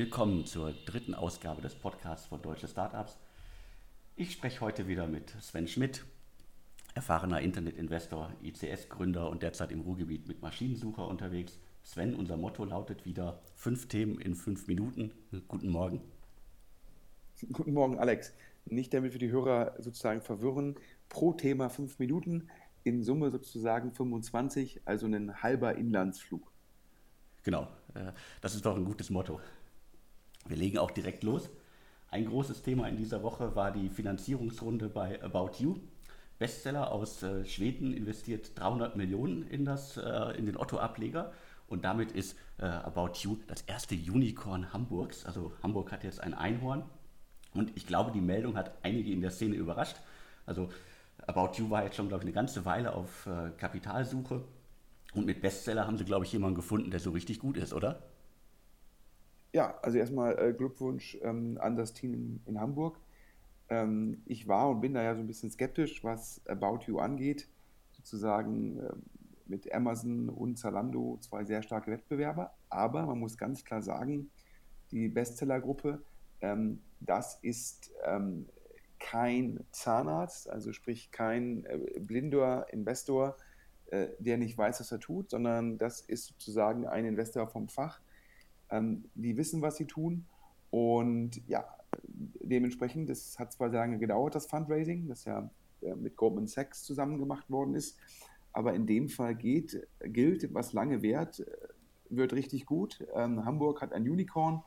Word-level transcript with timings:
Willkommen 0.00 0.46
zur 0.46 0.72
dritten 0.86 1.14
Ausgabe 1.14 1.60
des 1.60 1.74
Podcasts 1.74 2.26
von 2.26 2.40
Deutsche 2.40 2.66
Startups. 2.66 3.18
Ich 4.16 4.32
spreche 4.32 4.62
heute 4.62 4.88
wieder 4.88 5.06
mit 5.06 5.28
Sven 5.42 5.68
Schmidt, 5.68 6.06
erfahrener 6.94 7.42
Internetinvestor, 7.42 8.32
ICS-Gründer 8.42 9.28
und 9.28 9.42
derzeit 9.42 9.70
im 9.72 9.82
Ruhrgebiet 9.82 10.26
mit 10.26 10.40
Maschinensucher 10.40 11.06
unterwegs. 11.06 11.58
Sven, 11.82 12.14
unser 12.14 12.38
Motto 12.38 12.64
lautet 12.64 13.04
wieder 13.04 13.42
fünf 13.54 13.88
Themen 13.88 14.18
in 14.18 14.36
fünf 14.36 14.68
Minuten. 14.68 15.12
Guten 15.48 15.68
Morgen. 15.68 16.00
Guten 17.52 17.74
Morgen, 17.74 17.98
Alex. 17.98 18.32
Nicht 18.64 18.94
damit 18.94 19.12
wir 19.12 19.20
die 19.20 19.30
Hörer 19.30 19.74
sozusagen 19.80 20.22
verwirren. 20.22 20.76
Pro 21.10 21.34
Thema 21.34 21.68
fünf 21.68 21.98
Minuten, 21.98 22.48
in 22.84 23.02
Summe 23.02 23.30
sozusagen 23.30 23.92
25, 23.92 24.80
also 24.86 25.04
ein 25.04 25.42
halber 25.42 25.74
Inlandsflug. 25.74 26.50
Genau, 27.42 27.68
äh, 27.92 28.12
das 28.40 28.54
ist 28.54 28.64
doch 28.64 28.76
ein 28.76 28.84
gutes 28.86 29.10
Motto. 29.10 29.40
Wir 30.46 30.56
legen 30.56 30.78
auch 30.78 30.90
direkt 30.90 31.22
los. 31.22 31.48
Ein 32.10 32.26
großes 32.26 32.62
Thema 32.62 32.88
in 32.88 32.96
dieser 32.96 33.22
Woche 33.22 33.54
war 33.54 33.70
die 33.70 33.88
Finanzierungsrunde 33.88 34.88
bei 34.88 35.22
About 35.22 35.52
You. 35.58 35.76
Bestseller 36.38 36.90
aus 36.90 37.22
äh, 37.22 37.44
Schweden 37.44 37.92
investiert 37.92 38.58
300 38.58 38.96
Millionen 38.96 39.46
in, 39.46 39.64
das, 39.64 39.96
äh, 39.96 40.36
in 40.36 40.46
den 40.46 40.56
Otto-Ableger 40.56 41.32
und 41.68 41.84
damit 41.84 42.10
ist 42.12 42.36
About 42.58 43.12
You 43.20 43.38
das 43.46 43.62
erste 43.62 43.94
Unicorn 43.94 44.72
Hamburgs. 44.72 45.24
Also 45.24 45.52
Hamburg 45.62 45.92
hat 45.92 46.02
jetzt 46.02 46.20
ein 46.20 46.34
Einhorn 46.34 46.82
und 47.54 47.74
ich 47.76 47.86
glaube, 47.86 48.10
die 48.10 48.20
Meldung 48.20 48.56
hat 48.56 48.72
einige 48.82 49.12
in 49.12 49.20
der 49.20 49.30
Szene 49.30 49.54
überrascht. 49.54 49.96
Also 50.46 50.68
About 51.26 51.52
You 51.56 51.70
war 51.70 51.84
jetzt 51.84 51.96
schon, 51.96 52.08
glaube 52.08 52.24
ich, 52.24 52.26
eine 52.26 52.34
ganze 52.34 52.64
Weile 52.64 52.92
auf 52.92 53.26
Kapitalsuche 53.56 54.44
und 55.14 55.26
mit 55.26 55.40
Bestseller 55.40 55.86
haben 55.86 55.96
Sie, 55.96 56.04
glaube 56.04 56.24
ich, 56.24 56.32
jemanden 56.32 56.56
gefunden, 56.56 56.90
der 56.90 57.00
so 57.00 57.12
richtig 57.12 57.38
gut 57.38 57.56
ist, 57.56 57.72
oder? 57.72 58.02
Ja, 59.52 59.78
also 59.82 59.98
erstmal 59.98 60.38
äh, 60.38 60.52
Glückwunsch 60.52 61.18
ähm, 61.22 61.58
an 61.60 61.76
das 61.76 61.92
Team 61.92 62.40
in 62.46 62.60
Hamburg. 62.60 62.98
Ähm, 63.68 64.22
ich 64.26 64.46
war 64.46 64.70
und 64.70 64.80
bin 64.80 64.94
da 64.94 65.02
ja 65.02 65.14
so 65.14 65.20
ein 65.20 65.26
bisschen 65.26 65.50
skeptisch, 65.50 66.04
was 66.04 66.40
About 66.46 66.80
You 66.86 66.98
angeht. 66.98 67.48
Sozusagen 67.92 68.78
äh, 68.78 68.92
mit 69.46 69.72
Amazon 69.72 70.28
und 70.28 70.58
Zalando 70.58 71.18
zwei 71.20 71.44
sehr 71.44 71.62
starke 71.62 71.90
Wettbewerber. 71.90 72.54
Aber 72.68 73.04
man 73.06 73.18
muss 73.18 73.36
ganz 73.36 73.64
klar 73.64 73.82
sagen, 73.82 74.30
die 74.92 75.08
Bestsellergruppe, 75.08 76.00
ähm, 76.40 76.80
das 77.00 77.38
ist 77.42 77.90
ähm, 78.04 78.46
kein 79.00 79.64
Zahnarzt, 79.72 80.48
also 80.48 80.72
sprich 80.72 81.10
kein 81.10 81.64
äh, 81.64 81.98
blinder 81.98 82.66
Investor, 82.72 83.36
äh, 83.86 84.08
der 84.20 84.38
nicht 84.38 84.56
weiß, 84.56 84.80
was 84.80 84.92
er 84.92 85.00
tut, 85.00 85.30
sondern 85.30 85.78
das 85.78 86.02
ist 86.02 86.26
sozusagen 86.26 86.86
ein 86.86 87.04
Investor 87.04 87.48
vom 87.48 87.68
Fach 87.68 88.00
ähm, 88.70 89.04
die 89.14 89.36
wissen, 89.36 89.62
was 89.62 89.76
sie 89.76 89.86
tun. 89.86 90.26
Und 90.70 91.40
ja, 91.48 91.64
dementsprechend, 92.06 93.10
das 93.10 93.38
hat 93.38 93.52
zwar 93.52 93.70
sehr 93.70 93.80
lange 93.80 93.98
gedauert, 93.98 94.34
das 94.34 94.46
Fundraising, 94.46 95.08
das 95.08 95.24
ja 95.24 95.50
äh, 95.82 95.94
mit 95.94 96.16
Goldman 96.16 96.46
Sachs 96.46 96.82
zusammen 96.84 97.18
gemacht 97.18 97.50
worden 97.50 97.74
ist. 97.74 97.98
Aber 98.52 98.74
in 98.74 98.86
dem 98.86 99.08
Fall 99.08 99.34
geht, 99.34 99.86
gilt, 100.02 100.52
was 100.54 100.72
lange 100.72 101.02
währt, 101.02 101.40
äh, 101.40 101.46
wird 102.08 102.32
richtig 102.32 102.66
gut. 102.66 103.06
Ähm, 103.14 103.44
Hamburg 103.44 103.80
hat 103.80 103.92
ein 103.92 104.08
Unicorn. 104.08 104.62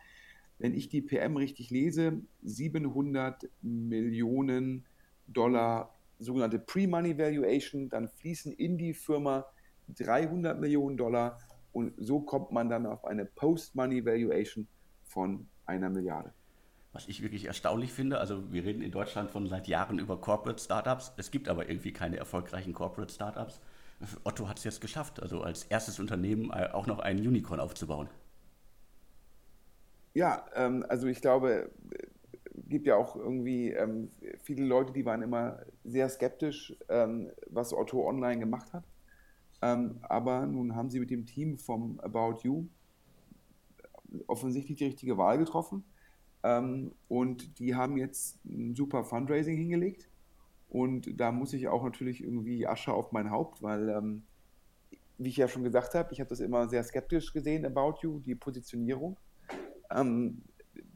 Wenn 0.59 0.73
ich 0.73 0.87
die 0.87 1.01
PM 1.01 1.35
richtig 1.35 1.71
lese, 1.71 2.21
700 2.43 3.49
Millionen 3.61 4.85
Dollar 5.27 5.93
sogenannte 6.19 6.59
Pre-Money 6.59 7.17
Valuation, 7.17 7.89
dann 7.89 8.07
fließen 8.07 8.53
in 8.53 8.77
die 8.77 8.93
Firma 8.93 9.45
300 9.89 10.59
Millionen 10.59 10.95
Dollar 10.95 11.39
und 11.73 11.93
so 11.97 12.21
kommt 12.21 12.51
man 12.51 12.69
dann 12.69 12.85
auf 12.85 13.03
eine 13.03 13.25
Post-Money-Valuation 13.25 14.67
von 15.03 15.47
einer 15.65 15.89
Milliarde. 15.89 16.31
Was 16.93 17.07
ich 17.07 17.23
wirklich 17.23 17.45
erstaunlich 17.45 17.91
finde, 17.91 18.19
also 18.19 18.51
wir 18.51 18.63
reden 18.63 18.83
in 18.83 18.91
Deutschland 18.91 19.31
von 19.31 19.47
seit 19.47 19.67
Jahren 19.67 19.97
über 19.97 20.21
Corporate 20.21 20.61
Startups, 20.61 21.11
es 21.17 21.31
gibt 21.31 21.49
aber 21.49 21.67
irgendwie 21.67 21.91
keine 21.91 22.17
erfolgreichen 22.17 22.73
Corporate 22.73 23.11
Startups. 23.11 23.59
Otto 24.23 24.47
hat 24.47 24.59
es 24.59 24.63
jetzt 24.63 24.81
geschafft, 24.81 25.21
also 25.21 25.41
als 25.41 25.63
erstes 25.63 25.99
Unternehmen 25.99 26.51
äh, 26.51 26.69
auch 26.71 26.85
noch 26.85 26.99
einen 26.99 27.25
Unicorn 27.25 27.59
aufzubauen. 27.59 28.09
Ja, 30.13 30.45
ähm, 30.53 30.85
also 30.87 31.07
ich 31.07 31.21
glaube, 31.21 31.71
es 31.91 32.69
gibt 32.69 32.85
ja 32.85 32.95
auch 32.95 33.15
irgendwie 33.15 33.71
ähm, 33.71 34.11
viele 34.41 34.65
Leute, 34.65 34.93
die 34.93 35.05
waren 35.05 35.23
immer 35.23 35.59
sehr 35.83 36.07
skeptisch, 36.09 36.75
ähm, 36.89 37.31
was 37.47 37.73
Otto 37.73 38.07
online 38.07 38.39
gemacht 38.39 38.71
hat. 38.73 38.83
Ähm, 39.63 39.99
aber 40.01 40.45
nun 40.45 40.75
haben 40.75 40.89
sie 40.89 40.99
mit 40.99 41.09
dem 41.09 41.25
Team 41.25 41.57
vom 41.57 41.97
About 42.01 42.39
You 42.43 42.67
offensichtlich 44.27 44.77
die 44.77 44.85
richtige 44.85 45.17
Wahl 45.17 45.37
getroffen. 45.37 45.85
Ähm, 46.43 46.91
und 47.07 47.59
die 47.59 47.73
haben 47.73 47.95
jetzt 47.95 48.43
ein 48.45 48.75
super 48.75 49.05
Fundraising 49.05 49.55
hingelegt. 49.55 50.09
Und 50.67 51.17
da 51.17 51.31
muss 51.31 51.53
ich 51.53 51.69
auch 51.69 51.83
natürlich 51.85 52.21
irgendwie 52.21 52.67
Asche 52.67 52.93
auf 52.93 53.13
mein 53.13 53.31
Haupt, 53.31 53.61
weil, 53.63 53.87
ähm, 53.87 54.23
wie 55.17 55.29
ich 55.29 55.37
ja 55.37 55.47
schon 55.47 55.63
gesagt 55.63 55.95
habe, 55.95 56.11
ich 56.11 56.19
habe 56.19 56.29
das 56.29 56.41
immer 56.41 56.67
sehr 56.67 56.83
skeptisch 56.83 57.31
gesehen, 57.31 57.65
About 57.65 57.99
You, 58.01 58.19
die 58.19 58.35
Positionierung. 58.35 59.17
Ähm, 59.89 60.41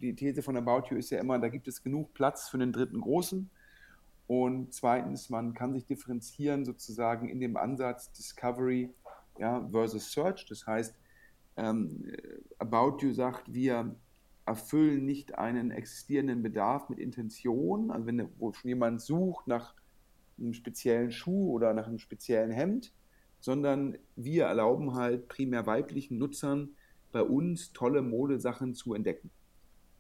die 0.02 0.14
These 0.14 0.42
von 0.42 0.58
About 0.58 0.90
You 0.90 0.98
ist 0.98 1.12
ja 1.12 1.20
immer, 1.20 1.40
da 1.40 1.48
gibt 1.48 1.70
es 1.70 1.82
genug 1.82 2.14
Platz 2.14 2.50
für 2.50 2.58
einen 2.58 2.74
dritten 2.74 3.00
Großen. 3.00 3.50
Und 4.28 4.74
zweitens, 4.74 5.30
man 5.30 5.54
kann 5.54 5.74
sich 5.74 5.86
differenzieren 5.86 6.66
sozusagen 6.66 7.30
in 7.30 7.40
dem 7.40 7.56
Ansatz 7.56 8.12
Discovery 8.12 8.94
ja, 9.40 9.66
versus 9.72 10.12
Search. 10.12 10.46
Das 10.46 10.68
heißt, 10.68 10.96
ähm, 11.56 12.12
About 12.60 12.98
You 13.02 13.14
sagt, 13.14 13.54
wir 13.54 13.96
erfüllen 14.46 15.06
nicht 15.06 15.38
einen 15.38 15.72
existierenden 15.72 16.44
Bedarf 16.44 16.90
mit 16.90 17.00
Intention. 17.00 17.92
Also 17.92 18.06
wenn 18.06 18.30
wo 18.38 18.52
schon 18.54 18.70
jemand 18.70 19.02
sucht 19.02 19.48
nach 19.48 19.74
einem 20.38 20.54
speziellen 20.54 21.12
Schuh 21.12 21.52
oder 21.52 21.74
nach 21.74 21.88
einem 21.88 22.00
speziellen 22.00 22.52
Hemd, 22.52 22.94
sondern 23.40 23.98
wir 24.16 24.46
erlauben 24.46 24.96
halt 24.96 25.28
primär 25.28 25.66
weiblichen 25.66 26.18
Nutzern 26.18 26.70
bei 27.12 27.22
uns 27.22 27.74
tolle 27.74 28.02
Modesachen 28.02 28.74
zu 28.74 28.94
entdecken. 28.94 29.32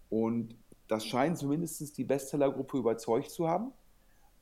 Und 0.10 0.56
das 0.88 1.06
scheint 1.06 1.38
zumindest 1.38 1.98
die 1.98 2.04
Bestsellergruppe 2.04 2.78
überzeugt 2.78 3.32
zu 3.32 3.48
haben. 3.48 3.72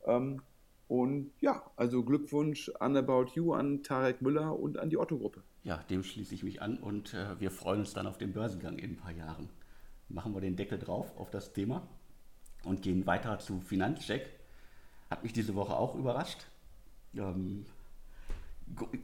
Ähm, 0.05 0.41
und 0.87 1.31
ja, 1.41 1.63
also 1.75 2.03
Glückwunsch 2.03 2.71
an 2.79 2.95
About 2.95 3.27
You, 3.33 3.53
an 3.53 3.81
Tarek 3.81 4.21
Müller 4.21 4.57
und 4.57 4.77
an 4.77 4.89
die 4.89 4.97
Otto-Gruppe. 4.97 5.41
Ja, 5.63 5.77
dem 5.89 6.03
schließe 6.03 6.35
ich 6.35 6.43
mich 6.43 6.61
an 6.61 6.77
und 6.77 7.13
äh, 7.15 7.39
wir 7.39 7.49
freuen 7.49 7.79
uns 7.79 7.93
dann 7.93 8.05
auf 8.05 8.19
den 8.19 8.33
Börsengang 8.33 8.77
in 8.77 8.91
ein 8.91 8.97
paar 8.97 9.11
Jahren. 9.11 9.49
Machen 10.09 10.35
wir 10.35 10.41
den 10.41 10.55
Deckel 10.55 10.77
drauf 10.77 11.17
auf 11.17 11.31
das 11.31 11.53
Thema 11.53 11.87
und 12.63 12.83
gehen 12.83 13.07
weiter 13.07 13.39
zu 13.39 13.59
Finanzcheck. 13.61 14.29
Hat 15.09 15.23
mich 15.23 15.33
diese 15.33 15.55
Woche 15.55 15.75
auch 15.75 15.95
überrascht. 15.95 16.45
Ähm, 17.15 17.65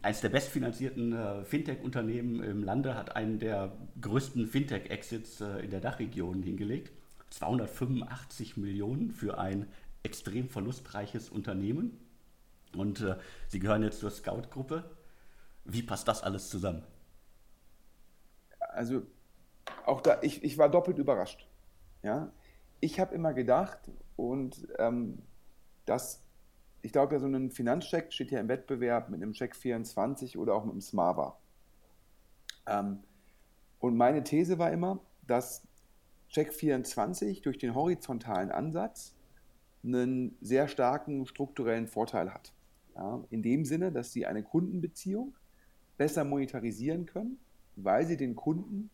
eines 0.02 0.22
der 0.22 0.30
bestfinanzierten 0.30 1.14
äh, 1.14 1.46
Fintech-Unternehmen 1.46 2.44
im 2.44 2.64
Lande 2.64 2.96
hat 2.96 3.16
einen 3.16 3.40
der 3.40 3.72
größten 4.02 4.48
Fintech-Exits 4.48 5.42
äh, 5.42 5.60
in 5.60 5.72
der 5.72 5.82
Dachregion 5.82 6.44
hingelegt. 6.44 6.92
285 7.32 8.58
Millionen 8.58 9.12
für 9.12 9.38
ein 9.38 9.68
extrem 10.04 10.50
verlustreiches 10.50 11.30
Unternehmen 11.30 12.00
und 12.76 13.02
äh, 13.02 13.18
Sie 13.48 13.60
gehören 13.60 13.84
jetzt 13.84 14.00
zur 14.00 14.12
Scout-Gruppe. 14.12 14.90
Wie 15.66 15.84
passt 15.84 16.08
das 16.08 16.24
alles 16.24 16.50
zusammen? 16.50 16.84
Also 18.60 19.04
auch 19.86 20.02
da, 20.02 20.20
ich, 20.22 20.44
ich 20.44 20.58
war 20.58 20.70
doppelt 20.70 20.98
überrascht. 20.98 21.48
Ja? 22.04 22.32
Ich 22.80 23.00
habe 23.00 23.14
immer 23.14 23.34
gedacht, 23.34 23.80
und 24.16 24.68
ähm, 24.80 25.22
das, 25.86 26.24
ich 26.82 26.92
glaube 26.92 27.20
so 27.20 27.28
ein 27.28 27.52
Finanzcheck 27.52 28.12
steht 28.14 28.32
ja 28.32 28.40
im 28.40 28.48
Wettbewerb 28.48 29.10
mit 29.10 29.22
einem 29.22 29.34
Check 29.34 29.56
24 29.56 30.38
oder 30.38 30.56
auch 30.56 30.64
mit 30.64 30.72
einem 30.72 30.82
Smava. 30.82 31.38
Ähm, 32.68 33.04
und 33.80 33.98
meine 33.98 34.24
These 34.24 34.58
war 34.60 34.72
immer, 34.72 35.00
dass 35.28 35.68
Check 36.30 36.54
24 36.54 37.42
durch 37.42 37.58
den 37.58 37.76
horizontalen 37.76 38.52
Ansatz 38.52 39.16
einen 39.84 40.38
sehr 40.42 40.68
starken 40.68 41.26
strukturellen 41.26 41.88
Vorteil 41.88 42.34
hat. 42.34 42.54
Ja, 42.96 43.24
in 43.30 43.42
dem 43.42 43.66
Sinne, 43.66 43.92
dass 43.92 44.12
sie 44.12 44.26
eine 44.26 44.44
Kundenbeziehung 44.44 45.36
besser 45.98 46.24
monetarisieren 46.24 47.06
können, 47.06 47.40
weil 47.76 48.06
sie 48.06 48.18
den 48.18 48.36
Kunden 48.36 48.90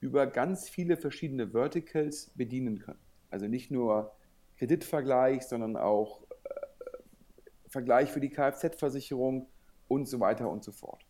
über 0.00 0.26
ganz 0.26 0.68
viele 0.68 0.96
verschiedene 0.96 1.50
Verticals 1.50 2.30
bedienen 2.34 2.80
können. 2.80 2.98
Also 3.30 3.46
nicht 3.46 3.70
nur 3.70 4.12
Kreditvergleich, 4.58 5.44
sondern 5.44 5.76
auch 5.76 6.22
äh, 6.22 7.68
Vergleich 7.68 8.10
für 8.10 8.20
die 8.20 8.28
Kfz-Versicherung 8.28 9.46
und 9.88 10.06
so 10.06 10.20
weiter 10.20 10.50
und 10.50 10.64
so 10.64 10.72
fort. 10.72 11.06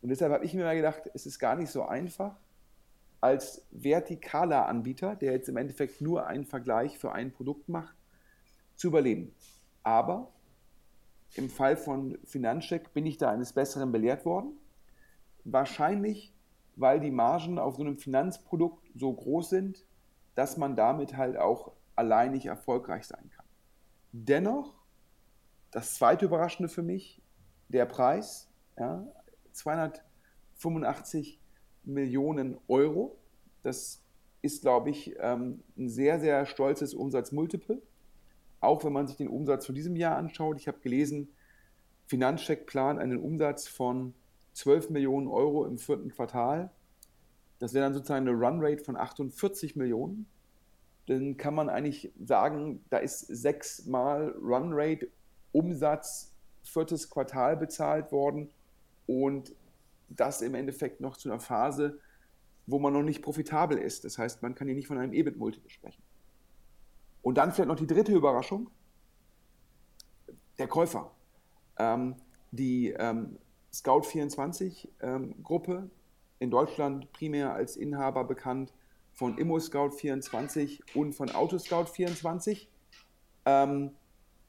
Und 0.00 0.08
deshalb 0.08 0.32
habe 0.32 0.44
ich 0.44 0.54
mir 0.54 0.64
mal 0.64 0.76
gedacht, 0.76 1.02
es 1.14 1.26
ist 1.26 1.38
gar 1.38 1.56
nicht 1.56 1.70
so 1.70 1.82
einfach, 1.82 2.36
als 3.20 3.64
vertikaler 3.70 4.66
Anbieter, 4.66 5.14
der 5.14 5.32
jetzt 5.32 5.48
im 5.48 5.56
Endeffekt 5.56 6.00
nur 6.00 6.26
einen 6.26 6.44
Vergleich 6.44 6.98
für 6.98 7.12
ein 7.12 7.32
Produkt 7.32 7.68
macht, 7.68 7.96
zu 8.82 8.88
überleben. 8.88 9.32
Aber 9.82 10.32
im 11.34 11.48
Fall 11.48 11.76
von 11.76 12.18
Finanzcheck 12.24 12.92
bin 12.92 13.06
ich 13.06 13.16
da 13.16 13.30
eines 13.30 13.52
Besseren 13.52 13.92
belehrt 13.92 14.26
worden. 14.26 14.58
Wahrscheinlich 15.44 16.34
weil 16.76 17.00
die 17.00 17.10
Margen 17.10 17.58
auf 17.58 17.76
so 17.76 17.82
einem 17.82 17.96
Finanzprodukt 17.96 18.90
so 18.94 19.12
groß 19.12 19.50
sind, 19.50 19.84
dass 20.34 20.56
man 20.56 20.74
damit 20.74 21.16
halt 21.16 21.36
auch 21.36 21.72
alleinig 21.96 22.46
erfolgreich 22.46 23.06
sein 23.06 23.30
kann. 23.30 23.44
Dennoch, 24.12 24.72
das 25.70 25.94
zweite 25.94 26.24
Überraschende 26.24 26.70
für 26.70 26.82
mich, 26.82 27.20
der 27.68 27.84
Preis, 27.86 28.48
ja, 28.78 29.06
285 29.52 31.38
Millionen 31.84 32.58
Euro. 32.68 33.18
Das 33.62 34.02
ist, 34.40 34.62
glaube 34.62 34.90
ich, 34.90 35.14
ähm, 35.18 35.62
ein 35.76 35.88
sehr, 35.88 36.20
sehr 36.20 36.46
stolzes 36.46 36.94
Umsatzmultiple. 36.94 37.82
Auch 38.62 38.84
wenn 38.84 38.92
man 38.92 39.08
sich 39.08 39.16
den 39.16 39.28
Umsatz 39.28 39.66
von 39.66 39.74
diesem 39.74 39.96
Jahr 39.96 40.16
anschaut. 40.16 40.56
Ich 40.58 40.68
habe 40.68 40.78
gelesen, 40.78 41.28
Finanzcheck 42.06 42.66
plant 42.66 43.00
einen 43.00 43.18
Umsatz 43.18 43.66
von 43.66 44.14
12 44.54 44.90
Millionen 44.90 45.26
Euro 45.26 45.66
im 45.66 45.78
vierten 45.78 46.10
Quartal. 46.10 46.70
Das 47.58 47.74
wäre 47.74 47.84
dann 47.84 47.92
sozusagen 47.92 48.28
eine 48.28 48.36
Runrate 48.36 48.84
von 48.84 48.96
48 48.96 49.76
Millionen. 49.76 50.26
Dann 51.06 51.36
kann 51.36 51.54
man 51.54 51.68
eigentlich 51.68 52.12
sagen, 52.24 52.84
da 52.88 52.98
ist 52.98 53.20
sechsmal 53.20 54.28
Runrate 54.40 55.08
Umsatz 55.50 56.32
viertes 56.62 57.10
Quartal 57.10 57.56
bezahlt 57.56 58.12
worden 58.12 58.48
und 59.06 59.54
das 60.08 60.40
im 60.40 60.54
Endeffekt 60.54 61.00
noch 61.00 61.16
zu 61.16 61.28
einer 61.28 61.40
Phase, 61.40 61.98
wo 62.66 62.78
man 62.78 62.92
noch 62.92 63.02
nicht 63.02 63.22
profitabel 63.22 63.76
ist. 63.76 64.04
Das 64.04 64.18
heißt, 64.18 64.42
man 64.42 64.54
kann 64.54 64.68
hier 64.68 64.76
nicht 64.76 64.86
von 64.86 64.98
einem 64.98 65.12
EBIT-Multiple 65.12 65.70
sprechen. 65.70 66.02
Und 67.22 67.38
dann 67.38 67.52
vielleicht 67.52 67.68
noch 67.68 67.76
die 67.76 67.86
dritte 67.86 68.12
Überraschung, 68.12 68.68
der 70.58 70.68
Käufer. 70.68 71.10
Ähm, 71.78 72.16
die 72.50 72.90
ähm, 72.90 73.38
Scout24-Gruppe, 73.72 75.72
ähm, 75.72 75.90
in 76.38 76.50
Deutschland 76.50 77.10
primär 77.12 77.54
als 77.54 77.76
Inhaber 77.76 78.24
bekannt 78.24 78.74
von 79.12 79.38
ImmoScout24 79.38 80.80
und 80.94 81.14
von 81.14 81.30
Autoscout24. 81.30 82.66
Ähm, 83.46 83.92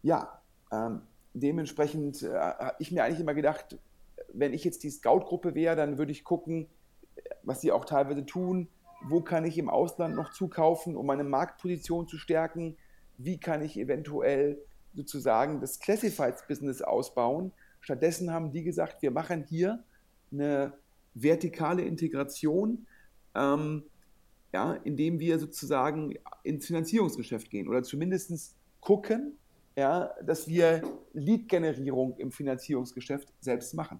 ja, 0.01 0.41
ähm, 0.71 1.03
dementsprechend 1.33 2.23
äh, 2.23 2.33
habe 2.33 2.75
ich 2.79 2.91
mir 2.91 3.03
eigentlich 3.03 3.19
immer 3.19 3.35
gedacht, 3.35 3.77
wenn 4.33 4.53
ich 4.53 4.63
jetzt 4.63 4.83
die 4.83 4.89
Scout-Gruppe 4.89 5.55
wäre, 5.55 5.75
dann 5.75 5.97
würde 5.97 6.11
ich 6.11 6.23
gucken, 6.23 6.67
was 7.43 7.61
sie 7.61 7.71
auch 7.71 7.85
teilweise 7.85 8.25
tun, 8.25 8.67
wo 9.07 9.21
kann 9.21 9.45
ich 9.45 9.57
im 9.57 9.69
Ausland 9.69 10.15
noch 10.15 10.31
zukaufen, 10.31 10.95
um 10.95 11.05
meine 11.05 11.23
Marktposition 11.23 12.07
zu 12.07 12.17
stärken, 12.17 12.77
wie 13.17 13.39
kann 13.39 13.61
ich 13.61 13.77
eventuell 13.77 14.61
sozusagen 14.93 15.59
das 15.59 15.79
Classifieds-Business 15.79 16.81
ausbauen. 16.81 17.51
Stattdessen 17.81 18.31
haben 18.31 18.51
die 18.51 18.63
gesagt, 18.63 19.01
wir 19.01 19.11
machen 19.11 19.43
hier 19.43 19.83
eine 20.31 20.73
vertikale 21.13 21.83
Integration, 21.83 22.85
ähm, 23.35 23.83
ja, 24.53 24.73
indem 24.83 25.19
wir 25.19 25.39
sozusagen 25.39 26.15
ins 26.43 26.67
Finanzierungsgeschäft 26.67 27.49
gehen 27.49 27.67
oder 27.67 27.83
zumindest 27.83 28.55
gucken, 28.81 29.37
ja, 29.75 30.13
dass 30.23 30.47
wir 30.47 30.83
Lead-Generierung 31.13 32.17
im 32.17 32.31
Finanzierungsgeschäft 32.31 33.33
selbst 33.39 33.73
machen. 33.73 33.99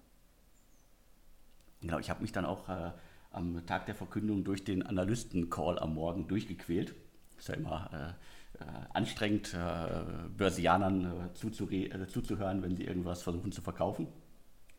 Genau, 1.80 1.98
ich 1.98 2.08
habe 2.08 2.22
mich 2.22 2.32
dann 2.32 2.44
auch 2.46 2.68
äh, 2.68 2.92
am 3.34 3.64
Tag 3.66 3.86
der 3.86 3.94
Verkündung 3.94 4.44
durch 4.44 4.64
den 4.64 4.82
Analysten-Call 4.82 5.78
am 5.78 5.94
Morgen 5.94 6.28
durchgequält. 6.28 6.94
Ist 7.36 7.48
ja 7.48 7.54
immer 7.54 7.90
äh, 7.92 8.62
äh, 8.62 8.66
anstrengend, 8.92 9.54
äh, 9.54 10.28
Börsianern 10.36 11.30
äh, 11.32 11.34
zuzuhören, 11.34 12.62
wenn 12.62 12.76
sie 12.76 12.84
irgendwas 12.84 13.22
versuchen 13.22 13.52
zu 13.52 13.62
verkaufen. 13.62 14.06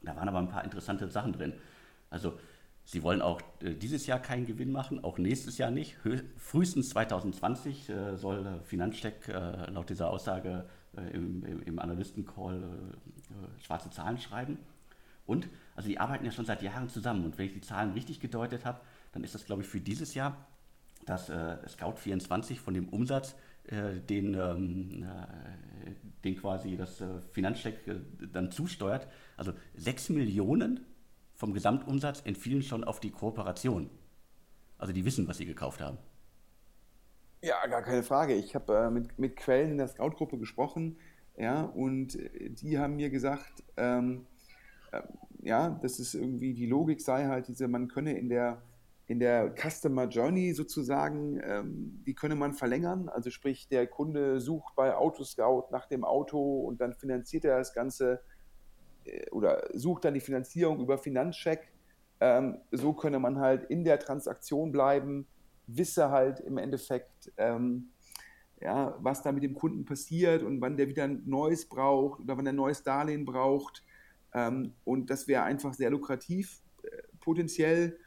Da 0.03 0.15
waren 0.15 0.29
aber 0.29 0.39
ein 0.39 0.49
paar 0.49 0.63
interessante 0.63 1.07
Sachen 1.09 1.33
drin. 1.33 1.53
Also 2.09 2.37
Sie 2.87 3.01
wollen 3.01 3.21
auch 3.21 3.41
äh, 3.61 3.73
dieses 3.73 4.05
Jahr 4.05 4.19
keinen 4.19 4.45
Gewinn 4.45 4.71
machen, 4.71 5.03
auch 5.03 5.17
nächstes 5.17 5.57
Jahr 5.57 5.71
nicht. 5.71 5.97
frühestens 6.37 6.89
2020 6.89 7.89
äh, 7.89 8.15
soll 8.15 8.61
Finanzcheck 8.63 9.27
äh, 9.27 9.71
laut 9.71 9.89
dieser 9.89 10.09
Aussage 10.09 10.65
im, 11.11 11.43
im 11.43 11.77
Analystencall 11.77 12.63
schwarze 13.59 13.89
Zahlen 13.89 14.17
schreiben. 14.17 14.59
Und, 15.25 15.49
also 15.75 15.89
die 15.89 15.99
arbeiten 15.99 16.25
ja 16.25 16.31
schon 16.31 16.45
seit 16.45 16.61
Jahren 16.61 16.89
zusammen. 16.89 17.25
Und 17.25 17.37
wenn 17.37 17.47
ich 17.47 17.53
die 17.53 17.61
Zahlen 17.61 17.93
richtig 17.93 18.19
gedeutet 18.19 18.65
habe, 18.65 18.81
dann 19.11 19.23
ist 19.23 19.33
das, 19.35 19.45
glaube 19.45 19.63
ich, 19.63 19.67
für 19.67 19.79
dieses 19.79 20.13
Jahr, 20.13 20.47
dass 21.05 21.29
Scout24 21.29 22.57
von 22.57 22.73
dem 22.73 22.89
Umsatz, 22.89 23.35
den, 23.69 24.35
ähm, 24.35 25.05
den 26.23 26.35
quasi 26.35 26.77
das 26.77 27.01
Finanzcheck 27.31 27.79
dann 28.31 28.51
zusteuert, 28.51 29.07
also 29.37 29.53
6 29.75 30.09
Millionen 30.09 30.85
vom 31.35 31.53
Gesamtumsatz 31.53 32.21
entfielen 32.25 32.63
schon 32.63 32.83
auf 32.83 32.99
die 32.99 33.11
Kooperation. 33.11 33.89
Also 34.77 34.93
die 34.93 35.05
wissen, 35.05 35.27
was 35.27 35.37
sie 35.37 35.45
gekauft 35.45 35.81
haben. 35.81 35.97
Ja, 37.41 37.65
gar 37.67 37.83
keine 37.83 38.03
Frage. 38.03 38.33
Ich 38.33 38.55
habe 38.55 38.75
äh, 38.75 38.89
mit, 38.89 39.19
mit 39.19 39.35
Quellen 39.35 39.71
in 39.71 39.77
der 39.77 39.87
Scout-Gruppe 39.87 40.37
gesprochen, 40.37 40.97
ja, 41.37 41.63
und 41.63 42.15
äh, 42.15 42.49
die 42.49 42.79
haben 42.79 42.95
mir 42.95 43.09
gesagt, 43.09 43.63
ähm, 43.77 44.25
äh, 44.25 44.34
ja, 45.41 45.69
dass 45.69 45.99
es 45.99 46.13
irgendwie 46.13 46.53
die 46.53 46.67
Logik 46.67 47.01
sei 47.01 47.25
halt 47.25 47.47
diese, 47.47 47.67
man 47.67 47.87
könne 47.87 48.17
in 48.17 48.29
der 48.29 48.61
in 49.07 49.19
der 49.19 49.53
Customer 49.55 50.07
Journey 50.07 50.53
sozusagen, 50.53 51.39
ähm, 51.43 52.01
die 52.05 52.15
könne 52.15 52.35
man 52.35 52.53
verlängern. 52.53 53.07
Also 53.07 53.29
sprich, 53.29 53.67
der 53.67 53.85
Kunde 53.87 54.39
sucht 54.39 54.75
bei 54.75 54.95
Autoscout 54.95 55.67
nach 55.71 55.85
dem 55.85 56.03
Auto 56.03 56.61
und 56.61 56.81
dann 56.81 56.93
finanziert 56.93 57.45
er 57.45 57.59
das 57.59 57.73
Ganze 57.73 58.21
äh, 59.05 59.29
oder 59.29 59.69
sucht 59.73 60.05
dann 60.05 60.15
die 60.15 60.21
Finanzierung 60.21 60.79
über 60.79 60.97
Finanzcheck. 60.97 61.71
Ähm, 62.19 62.57
so 62.71 62.93
könne 62.93 63.19
man 63.19 63.39
halt 63.39 63.65
in 63.65 63.83
der 63.83 63.99
Transaktion 63.99 64.71
bleiben, 64.71 65.27
wisse 65.67 66.09
halt 66.09 66.39
im 66.39 66.57
Endeffekt, 66.57 67.31
ähm, 67.37 67.89
ja, 68.59 68.97
was 69.01 69.21
da 69.21 69.31
mit 69.31 69.43
dem 69.43 69.53
Kunden 69.53 69.85
passiert 69.85 70.41
und 70.41 70.61
wann 70.61 70.77
der 70.77 70.87
wieder 70.87 71.03
ein 71.03 71.23
neues 71.25 71.67
braucht 71.67 72.21
oder 72.21 72.37
wann 72.37 72.47
er 72.47 72.53
ein 72.53 72.55
neues 72.55 72.81
Darlehen 72.81 73.25
braucht. 73.25 73.83
Ähm, 74.35 74.73
und 74.83 75.09
das 75.09 75.27
wäre 75.27 75.43
einfach 75.43 75.73
sehr 75.73 75.89
lukrativ 75.89 76.61
äh, 76.83 76.89
potenziell. 77.19 77.97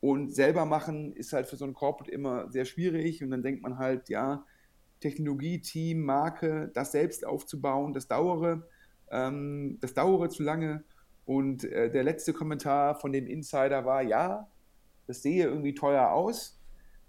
Und 0.00 0.34
selber 0.34 0.66
machen 0.66 1.14
ist 1.14 1.32
halt 1.32 1.46
für 1.46 1.56
so 1.56 1.64
ein 1.64 1.72
Corporate 1.72 2.10
immer 2.10 2.50
sehr 2.50 2.66
schwierig. 2.66 3.22
Und 3.22 3.30
dann 3.30 3.42
denkt 3.42 3.62
man 3.62 3.78
halt, 3.78 4.10
ja, 4.10 4.44
Technologie, 5.00 5.60
Team, 5.60 6.02
Marke, 6.02 6.70
das 6.74 6.92
selbst 6.92 7.24
aufzubauen, 7.26 7.94
das 7.94 8.08
dauere 8.08 8.66
ähm, 9.10 9.78
das 9.80 9.94
dauere 9.94 10.28
zu 10.28 10.42
lange. 10.42 10.84
Und 11.24 11.64
äh, 11.64 11.90
der 11.90 12.04
letzte 12.04 12.32
Kommentar 12.32 12.94
von 12.96 13.12
dem 13.12 13.26
Insider 13.26 13.84
war, 13.84 14.02
ja, 14.02 14.48
das 15.06 15.22
sehe 15.22 15.44
irgendwie 15.44 15.74
teuer 15.74 16.10
aus, 16.10 16.60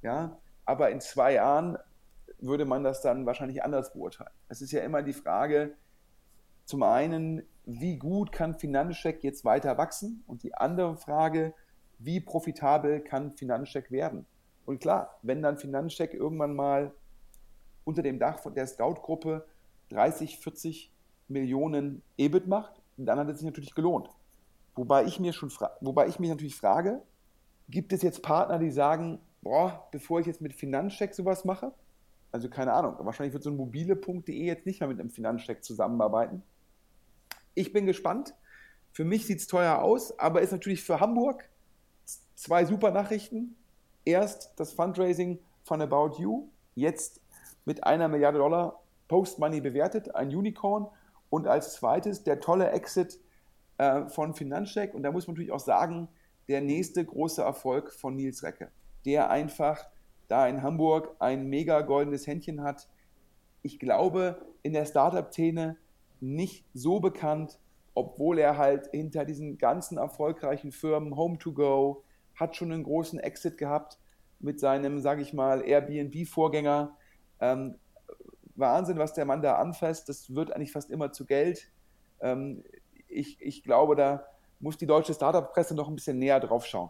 ja, 0.02 0.40
aber 0.66 0.92
in 0.92 1.02
zwei 1.02 1.34
Jahren 1.34 1.78
würde 2.40 2.66
man 2.66 2.84
das 2.84 3.02
dann 3.02 3.26
wahrscheinlich 3.26 3.64
anders 3.64 3.94
beurteilen. 3.94 4.32
Es 4.48 4.62
ist 4.62 4.72
ja 4.72 4.82
immer 4.82 5.02
die 5.02 5.14
Frage, 5.14 5.76
zum 6.66 6.84
einen, 6.84 7.44
wie 7.68 7.98
gut 7.98 8.32
kann 8.32 8.58
Finanzcheck 8.58 9.24
jetzt 9.24 9.44
weiter 9.44 9.78
wachsen? 9.78 10.24
Und 10.26 10.44
die 10.44 10.56
andere 10.56 10.96
Frage, 10.96 11.54
wie 12.00 12.22
profitabel 12.22 13.02
kann 13.02 13.34
Finanzcheck 13.34 13.92
werden? 13.92 14.26
Und 14.66 14.80
klar, 14.80 15.20
wenn 15.22 15.42
dann 15.42 15.58
Finanzcheck 15.58 16.14
irgendwann 16.14 16.56
mal 16.56 16.94
unter 17.84 18.02
dem 18.02 18.20
Dach 18.20 18.40
von 18.40 18.54
der 18.54 18.68
Scout-Gruppe 18.68 19.46
30, 19.90 20.40
40 20.40 20.94
Millionen 21.28 22.04
EBIT 22.18 22.48
macht, 22.48 22.82
dann 22.96 23.20
hat 23.20 23.28
es 23.30 23.40
sich 23.40 23.46
natürlich 23.46 23.76
gelohnt. 23.76 24.10
Wobei 24.76 25.04
ich 25.04 25.20
mir 25.20 25.34
schon 25.34 25.52
wobei 25.82 26.08
ich 26.08 26.20
mich 26.20 26.30
natürlich 26.30 26.56
frage, 26.56 27.02
gibt 27.68 27.92
es 27.92 28.02
jetzt 28.02 28.24
Partner, 28.24 28.60
die 28.60 28.72
sagen, 28.72 29.20
boah, 29.42 29.88
bevor 29.92 30.22
ich 30.22 30.26
jetzt 30.26 30.42
mit 30.42 30.54
Finanzcheck 30.54 31.14
sowas 31.14 31.44
mache, 31.44 31.74
also 32.32 32.50
keine 32.50 32.74
Ahnung, 32.74 32.96
wahrscheinlich 33.00 33.34
wird 33.34 33.44
so 33.44 33.50
ein 33.50 33.58
mobile.de 33.58 34.46
jetzt 34.46 34.66
nicht 34.66 34.80
mehr 34.80 34.88
mit 34.88 35.00
einem 35.00 35.10
Finanzcheck 35.10 35.64
zusammenarbeiten. 35.64 36.44
Ich 37.58 37.74
bin 37.74 37.88
gespannt. 37.88 38.36
Für 38.92 39.04
mich 39.04 39.26
sieht 39.26 39.40
es 39.40 39.48
teuer 39.48 39.82
aus, 39.82 40.20
aber 40.20 40.44
ist 40.44 40.52
natürlich 40.52 40.84
für 40.84 41.00
Hamburg 41.00 41.50
zwei 42.36 42.66
super 42.66 42.92
Nachrichten. 42.92 43.56
Erst 44.06 44.54
das 44.58 44.74
Fundraising 44.74 45.40
von 45.64 45.82
About 45.82 46.22
You, 46.22 46.50
jetzt 46.76 47.20
mit 47.66 47.84
einer 47.84 48.10
Milliarde 48.10 48.38
Dollar 48.38 48.84
Post-Money 49.08 49.62
bewertet, 49.62 50.14
ein 50.14 50.28
Unicorn. 50.28 50.86
Und 51.32 51.48
als 51.48 51.74
zweites 51.74 52.24
der 52.24 52.42
tolle 52.42 52.70
Exit 52.70 53.20
äh, 53.80 54.06
von 54.06 54.36
Finanzcheck. 54.36 54.94
Und 54.94 55.02
da 55.02 55.12
muss 55.12 55.26
man 55.26 55.34
natürlich 55.34 55.52
auch 55.52 55.60
sagen, 55.60 56.10
der 56.48 56.62
nächste 56.62 57.04
große 57.04 57.42
Erfolg 57.42 57.92
von 57.92 58.16
Nils 58.16 58.44
Recke, 58.44 58.70
der 59.04 59.32
einfach 59.32 59.84
da 60.28 60.48
in 60.48 60.62
Hamburg 60.62 61.16
ein 61.18 61.50
mega 61.50 61.82
goldenes 61.82 62.28
Händchen 62.28 62.62
hat. 62.62 62.88
Ich 63.64 63.80
glaube, 63.80 64.46
in 64.62 64.74
der 64.74 64.86
Startup-Szene 64.86 65.76
nicht 66.22 66.66
so 66.74 67.00
bekannt, 67.00 67.60
obwohl 67.94 68.40
er 68.40 68.58
halt 68.58 68.88
hinter 68.92 69.26
diesen 69.26 69.58
ganzen 69.58 69.98
erfolgreichen 69.98 70.72
Firmen 70.72 71.14
Home2Go 71.14 72.04
hat 72.36 72.56
schon 72.56 72.72
einen 72.72 72.84
großen 72.84 73.20
Exit 73.20 73.58
gehabt 73.58 73.98
mit 74.40 74.60
seinem, 74.60 75.00
sage 75.00 75.22
ich 75.22 75.34
mal, 75.34 75.62
Airbnb-Vorgänger. 75.62 76.96
Ähm, 77.40 77.76
Wahnsinn, 78.56 78.98
was 78.98 79.14
der 79.14 79.26
Mann 79.26 79.42
da 79.42 79.56
anfasst. 79.58 80.10
Das 80.10 80.34
wird 80.34 80.52
eigentlich 80.52 80.72
fast 80.72 80.92
immer 80.92 81.12
zu 81.12 81.26
Geld. 81.26 81.72
Ähm, 82.20 82.64
ich, 83.08 83.42
ich 83.42 83.64
glaube, 83.64 83.96
da 83.96 84.26
muss 84.60 84.78
die 84.78 84.88
deutsche 84.88 85.14
Startup-Presse 85.14 85.76
noch 85.76 85.88
ein 85.88 85.96
bisschen 85.96 86.20
näher 86.20 86.40
drauf 86.40 86.66
schauen. 86.66 86.90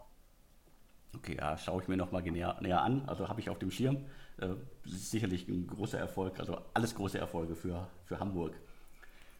Okay, 1.16 1.36
ja, 1.36 1.56
schaue 1.56 1.82
ich 1.82 1.88
mir 1.88 1.96
nochmal 1.96 2.22
näher, 2.22 2.58
näher 2.60 2.82
an. 2.82 3.04
Also 3.06 3.28
habe 3.28 3.40
ich 3.40 3.50
auf 3.50 3.58
dem 3.58 3.70
Schirm. 3.70 4.06
Äh, 4.38 4.54
sicherlich 4.84 5.48
ein 5.48 5.66
großer 5.66 5.98
Erfolg, 5.98 6.38
also 6.38 6.58
alles 6.74 6.94
große 6.94 7.18
Erfolge 7.18 7.56
für, 7.56 7.88
für 8.04 8.20
Hamburg. 8.20 8.54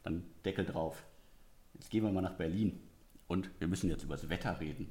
Dann 0.09 0.25
Deckel 0.43 0.65
drauf. 0.65 1.05
Jetzt 1.75 1.91
gehen 1.91 2.03
wir 2.03 2.11
mal 2.11 2.23
nach 2.23 2.39
Berlin 2.39 2.81
und 3.27 3.51
wir 3.59 3.69
müssen 3.69 3.91
jetzt 3.91 4.05
über 4.05 4.17
das 4.17 4.31
Wetter 4.31 4.59
reden. 4.59 4.89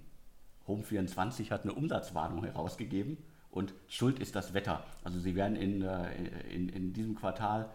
Home24 0.68 1.50
hat 1.50 1.64
eine 1.64 1.74
Umsatzwarnung 1.74 2.44
herausgegeben 2.44 3.18
und 3.50 3.74
Schuld 3.88 4.20
ist 4.20 4.36
das 4.36 4.54
Wetter. 4.54 4.86
Also 5.04 5.20
sie 5.20 5.36
werden 5.36 5.56
in, 5.56 5.82
äh, 5.82 6.14
in, 6.54 6.70
in 6.70 6.94
diesem 6.94 7.16
Quartal 7.16 7.68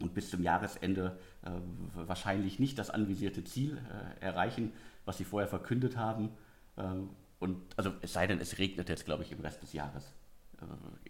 und 0.00 0.14
bis 0.14 0.30
zum 0.30 0.40
Jahresende 0.40 1.18
äh, 1.44 1.50
wahrscheinlich 1.94 2.60
nicht 2.60 2.78
das 2.78 2.90
anvisierte 2.90 3.42
Ziel 3.42 3.78
äh, 3.78 4.24
erreichen, 4.24 4.72
was 5.04 5.18
sie 5.18 5.24
vorher 5.24 5.48
verkündet 5.48 5.96
haben. 5.96 6.30
Ähm, 6.76 7.10
und 7.40 7.58
also 7.76 7.92
es 8.02 8.12
sei 8.12 8.28
denn, 8.28 8.38
es 8.38 8.58
regnet 8.58 8.88
jetzt, 8.88 9.04
glaube 9.04 9.24
ich, 9.24 9.32
im 9.32 9.40
Rest 9.40 9.64
des 9.64 9.72
Jahres. 9.72 10.14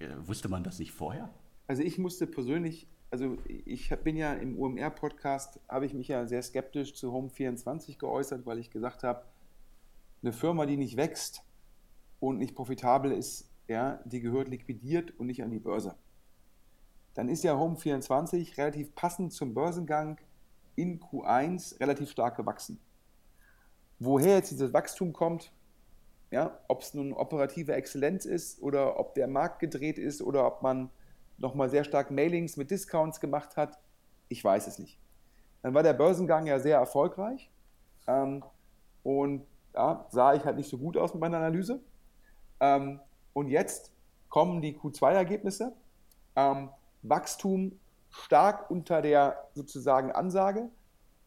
Äh, 0.00 0.06
wusste 0.26 0.48
man 0.48 0.64
das 0.64 0.78
nicht 0.78 0.92
vorher? 0.92 1.28
Also 1.66 1.82
ich 1.82 1.98
musste 1.98 2.26
persönlich, 2.26 2.86
also 3.12 3.36
ich 3.46 3.90
bin 4.02 4.16
ja 4.16 4.32
im 4.32 4.58
UMR-Podcast, 4.58 5.60
habe 5.68 5.84
ich 5.84 5.92
mich 5.92 6.08
ja 6.08 6.26
sehr 6.26 6.42
skeptisch 6.42 6.94
zu 6.94 7.12
Home24 7.12 7.98
geäußert, 7.98 8.46
weil 8.46 8.58
ich 8.58 8.70
gesagt 8.70 9.04
habe, 9.04 9.26
eine 10.22 10.32
Firma, 10.32 10.64
die 10.64 10.78
nicht 10.78 10.96
wächst 10.96 11.44
und 12.20 12.38
nicht 12.38 12.54
profitabel 12.54 13.12
ist, 13.12 13.50
ja, 13.68 14.00
die 14.06 14.20
gehört 14.20 14.48
liquidiert 14.48 15.18
und 15.20 15.26
nicht 15.26 15.42
an 15.42 15.50
die 15.50 15.58
Börse. 15.58 15.94
Dann 17.12 17.28
ist 17.28 17.44
ja 17.44 17.54
Home24 17.54 18.56
relativ 18.56 18.94
passend 18.94 19.34
zum 19.34 19.52
Börsengang 19.52 20.18
in 20.74 20.98
Q1 20.98 21.80
relativ 21.80 22.10
stark 22.10 22.38
gewachsen. 22.38 22.80
Woher 23.98 24.36
jetzt 24.36 24.52
dieses 24.52 24.72
Wachstum 24.72 25.12
kommt, 25.12 25.52
ja, 26.30 26.58
ob 26.66 26.80
es 26.80 26.94
nun 26.94 27.12
operative 27.12 27.74
Exzellenz 27.74 28.24
ist 28.24 28.62
oder 28.62 28.98
ob 28.98 29.14
der 29.14 29.28
Markt 29.28 29.58
gedreht 29.58 29.98
ist 29.98 30.22
oder 30.22 30.46
ob 30.46 30.62
man 30.62 30.88
nochmal 31.42 31.68
sehr 31.68 31.84
stark 31.84 32.10
Mailings 32.10 32.56
mit 32.56 32.70
Discounts 32.70 33.20
gemacht 33.20 33.56
hat, 33.56 33.78
ich 34.28 34.42
weiß 34.42 34.66
es 34.66 34.78
nicht. 34.78 34.98
Dann 35.62 35.74
war 35.74 35.82
der 35.82 35.92
Börsengang 35.92 36.46
ja 36.46 36.58
sehr 36.58 36.78
erfolgreich 36.78 37.50
ähm, 38.06 38.42
und 39.02 39.44
ja, 39.74 40.06
sah 40.10 40.34
ich 40.34 40.44
halt 40.44 40.56
nicht 40.56 40.70
so 40.70 40.78
gut 40.78 40.96
aus 40.96 41.12
mit 41.12 41.20
meiner 41.20 41.38
Analyse. 41.38 41.80
Ähm, 42.60 43.00
und 43.32 43.48
jetzt 43.48 43.92
kommen 44.28 44.62
die 44.62 44.76
Q2-Ergebnisse. 44.76 45.74
Ähm, 46.36 46.70
Wachstum 47.02 47.78
stark 48.10 48.70
unter 48.70 49.02
der 49.02 49.48
sozusagen 49.54 50.12
Ansage. 50.12 50.70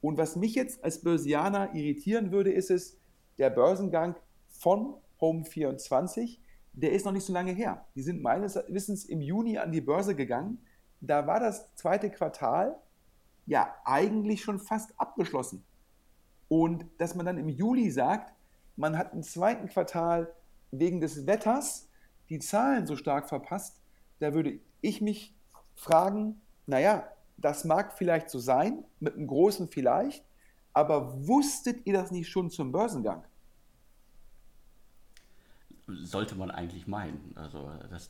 Und 0.02 0.18
was 0.18 0.36
mich 0.36 0.56
jetzt 0.56 0.84
als 0.84 1.02
Börsianer 1.02 1.74
irritieren 1.74 2.32
würde, 2.32 2.52
ist 2.52 2.72
es, 2.72 2.98
der 3.38 3.50
Börsengang 3.50 4.16
von 4.48 4.96
Home24, 5.20 6.38
der 6.76 6.92
ist 6.92 7.06
noch 7.06 7.12
nicht 7.12 7.26
so 7.26 7.34
lange 7.34 7.52
her. 7.52 7.86
Die 7.96 8.02
sind 8.02 8.22
meines 8.22 8.56
Wissens 8.68 9.06
im 9.06 9.22
Juni 9.22 9.58
an 9.58 9.72
die 9.72 9.82
Börse 9.82 10.16
gegangen. 10.16 10.60
Da 11.02 11.26
war 11.26 11.40
das 11.40 11.74
zweite 11.76 12.10
Quartal 12.10 12.76
ja 13.46 13.74
eigentlich 13.86 14.44
schon 14.44 14.60
fast 14.60 14.92
abgeschlossen. 15.00 15.64
Und 16.48 16.86
dass 16.98 17.16
man 17.16 17.26
dann 17.26 17.38
im 17.38 17.50
Juli 17.50 17.90
sagt, 17.92 18.34
man 18.76 18.98
hat 18.98 19.14
im 19.14 19.24
zweiten 19.24 19.68
Quartal 19.68 20.34
wegen 20.72 21.00
des 21.00 21.26
Wetters 21.26 21.90
die 22.30 22.40
Zahlen 22.40 22.86
so 22.86 22.96
stark 22.96 23.30
verpasst, 23.30 23.80
da 24.20 24.34
würde 24.34 24.60
ich 24.82 25.02
mich 25.02 25.36
fragen, 25.76 26.42
naja, 26.66 27.08
das 27.38 27.66
mag 27.66 27.94
vielleicht 27.94 28.30
so 28.30 28.40
sein, 28.40 28.84
mit 29.00 29.16
einem 29.16 29.28
großen 29.28 29.68
vielleicht, 29.68 30.26
aber 30.74 31.28
wusstet 31.28 31.86
ihr 31.86 31.94
das 31.94 32.12
nicht 32.12 32.30
schon 32.30 32.50
zum 32.50 32.72
Börsengang? 32.72 33.24
Sollte 35.88 36.36
man 36.36 36.52
eigentlich 36.52 36.88
meinen. 36.88 37.34
Also, 37.36 37.70
dass, 37.90 38.10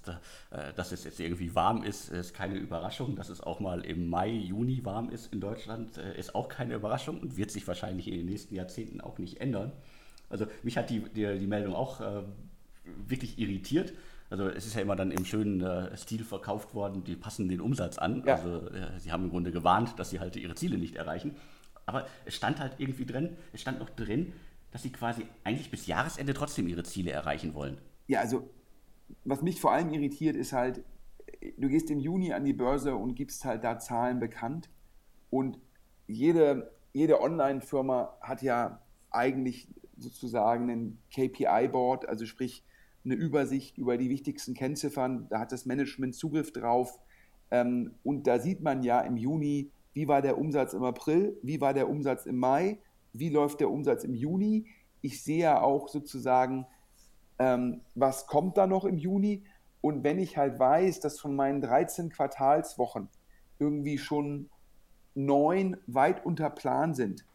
äh, 0.52 0.74
dass 0.76 0.92
es 0.92 1.04
jetzt 1.04 1.20
irgendwie 1.20 1.54
warm 1.56 1.84
ist, 1.84 2.10
ist 2.10 2.34
keine 2.34 2.56
Überraschung. 2.56 3.16
Dass 3.16 3.30
es 3.30 3.42
auch 3.42 3.60
mal 3.60 3.82
im 3.82 4.08
Mai, 4.08 4.30
Juni 4.30 4.84
warm 4.86 5.10
ist 5.10 5.34
in 5.34 5.42
Deutschland, 5.42 5.98
äh, 5.98 6.18
ist 6.18 6.36
auch 6.36 6.48
keine 6.48 6.76
Überraschung 6.76 7.20
und 7.20 7.38
wird 7.38 7.52
sich 7.52 7.68
wahrscheinlich 7.68 8.08
in 8.08 8.16
den 8.16 8.26
nächsten 8.26 8.56
Jahrzehnten 8.56 9.02
auch 9.02 9.18
nicht 9.18 9.42
ändern. 9.42 9.72
Also, 10.30 10.48
mich 10.64 10.78
hat 10.78 10.90
die, 10.90 11.02
die, 11.02 11.38
die 11.38 11.48
Meldung 11.48 11.76
auch 11.76 12.02
äh, 12.02 12.24
wirklich 13.08 13.38
irritiert. 13.40 13.94
Also 14.30 14.48
es 14.48 14.66
ist 14.66 14.76
ja 14.76 14.82
immer 14.82 14.96
dann 14.96 15.12
im 15.12 15.24
schönen 15.24 15.62
äh, 15.62 15.96
Stil 15.96 16.24
verkauft 16.24 16.74
worden, 16.74 17.04
die 17.04 17.16
passen 17.16 17.48
den 17.48 17.62
Umsatz 17.62 17.98
an. 17.98 18.24
Ja. 18.26 18.36
Also 18.36 18.68
äh, 18.70 19.00
sie 19.00 19.12
haben 19.12 19.26
im 19.26 19.30
Grunde 19.30 19.52
gewarnt, 19.52 20.00
dass 20.00 20.10
sie 20.10 20.20
halt 20.20 20.36
ihre 20.36 20.56
Ziele 20.56 20.78
nicht 20.78 20.96
erreichen. 20.96 21.36
Aber 21.86 22.08
es 22.26 22.36
stand 22.36 22.60
halt 22.60 22.74
irgendwie 22.80 23.06
drin, 23.06 23.38
es 23.54 23.62
stand 23.62 23.80
noch 23.80 23.90
drin, 23.92 24.34
dass 24.72 24.84
sie 24.84 24.92
quasi 24.92 25.26
eigentlich 25.44 25.72
bis 25.72 25.88
Jahresende 25.88 26.34
trotzdem 26.34 26.68
ihre 26.68 26.84
Ziele 26.84 27.12
erreichen 27.12 27.54
wollen. 27.54 27.78
Ja, 28.08 28.20
also 28.20 28.50
was 29.24 29.42
mich 29.42 29.62
vor 29.62 29.72
allem 29.72 29.92
irritiert, 29.92 30.36
ist 30.36 30.54
halt, 30.54 30.84
du 31.58 31.70
gehst 31.70 31.90
im 31.90 32.00
Juni 32.00 32.34
an 32.34 32.46
die 32.46 32.54
Börse 32.54 32.96
und 32.96 33.16
gibst 33.16 33.46
halt 33.46 33.64
da 33.64 33.80
Zahlen 33.80 34.20
bekannt. 34.20 34.70
Und 35.30 35.60
jede, 36.08 36.72
jede 36.94 37.22
Online-Firma 37.22 38.18
hat 38.22 38.42
ja 38.42 38.82
eigentlich 39.12 39.68
sozusagen 39.98 40.70
ein 40.70 40.98
KPI-Board, 41.14 42.08
also 42.08 42.26
sprich 42.26 42.64
eine 43.04 43.16
Übersicht 43.16 43.78
über 43.78 43.98
die 43.98 44.10
wichtigsten 44.10 44.54
Kennziffern, 44.54 45.28
da 45.30 45.40
hat 45.40 45.52
das 45.52 45.66
Management 45.66 46.16
Zugriff 46.16 46.52
drauf. 46.52 47.00
Ähm, 47.52 47.92
und 48.04 48.28
da 48.28 48.40
sieht 48.40 48.62
man 48.62 48.84
ja 48.84 49.02
im 49.02 49.18
Juni, 49.18 49.72
wie 49.94 50.08
war 50.08 50.22
der 50.22 50.38
Umsatz 50.38 50.74
im 50.74 50.84
April, 50.84 51.38
wie 51.42 51.62
war 51.62 51.74
der 51.74 51.88
Umsatz 51.88 52.26
im 52.26 52.38
Mai, 52.38 52.80
wie 53.20 53.30
läuft 53.30 53.60
der 53.60 53.70
Umsatz 53.70 54.04
im 54.04 54.14
Juni. 54.14 54.68
Ich 55.02 55.24
sehe 55.24 55.40
ja 55.40 55.62
auch 55.62 55.88
sozusagen, 55.88 56.66
ähm, 57.40 57.82
was 57.96 58.28
kommt 58.28 58.58
da 58.58 58.68
noch 58.68 58.86
im 58.86 58.98
Juni. 58.98 59.44
Und 59.82 60.04
wenn 60.04 60.20
ich 60.20 60.38
halt 60.38 60.58
weiß, 60.60 61.00
dass 61.00 61.20
von 61.20 61.36
meinen 61.36 61.62
13 61.62 62.10
Quartalswochen 62.10 63.10
irgendwie 63.60 63.98
schon 63.98 64.50
neun 65.14 65.78
weit 65.88 66.26
unter 66.26 66.50
Plan 66.50 66.94
sind, 66.94 67.26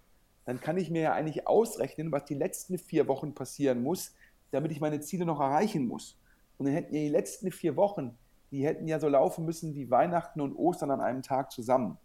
dann 0.45 0.61
kann 0.61 0.79
ich 0.79 0.91
mir 0.91 1.03
ja 1.03 1.13
eigentlich 1.13 1.47
ausrechnen, 1.47 2.11
was 2.13 2.25
die 2.25 2.35
letzten 2.35 2.79
vier 2.79 3.07
Wochen 3.09 3.35
passieren 3.35 3.83
muss, 3.83 4.15
damit 4.51 4.73
ich 4.73 4.81
meine 4.81 5.01
Ziele 5.01 5.25
noch 5.25 5.41
erreichen 5.41 5.87
muss. 5.87 6.19
Und 6.59 6.67
dann 6.67 6.75
hätten 6.75 6.95
ja 6.95 7.03
die 7.03 7.09
letzten 7.09 7.53
vier 7.53 7.77
Wochen, 7.77 8.19
die 8.51 8.67
hätten 8.67 8.89
ja 8.89 8.99
so 8.99 9.09
laufen 9.09 9.45
müssen 9.45 9.75
wie 9.75 9.91
Weihnachten 9.91 10.41
und 10.41 10.55
Ostern 10.57 10.91
an 10.91 11.01
einem 11.01 11.23
Tag 11.23 11.53
zusammen. 11.53 11.99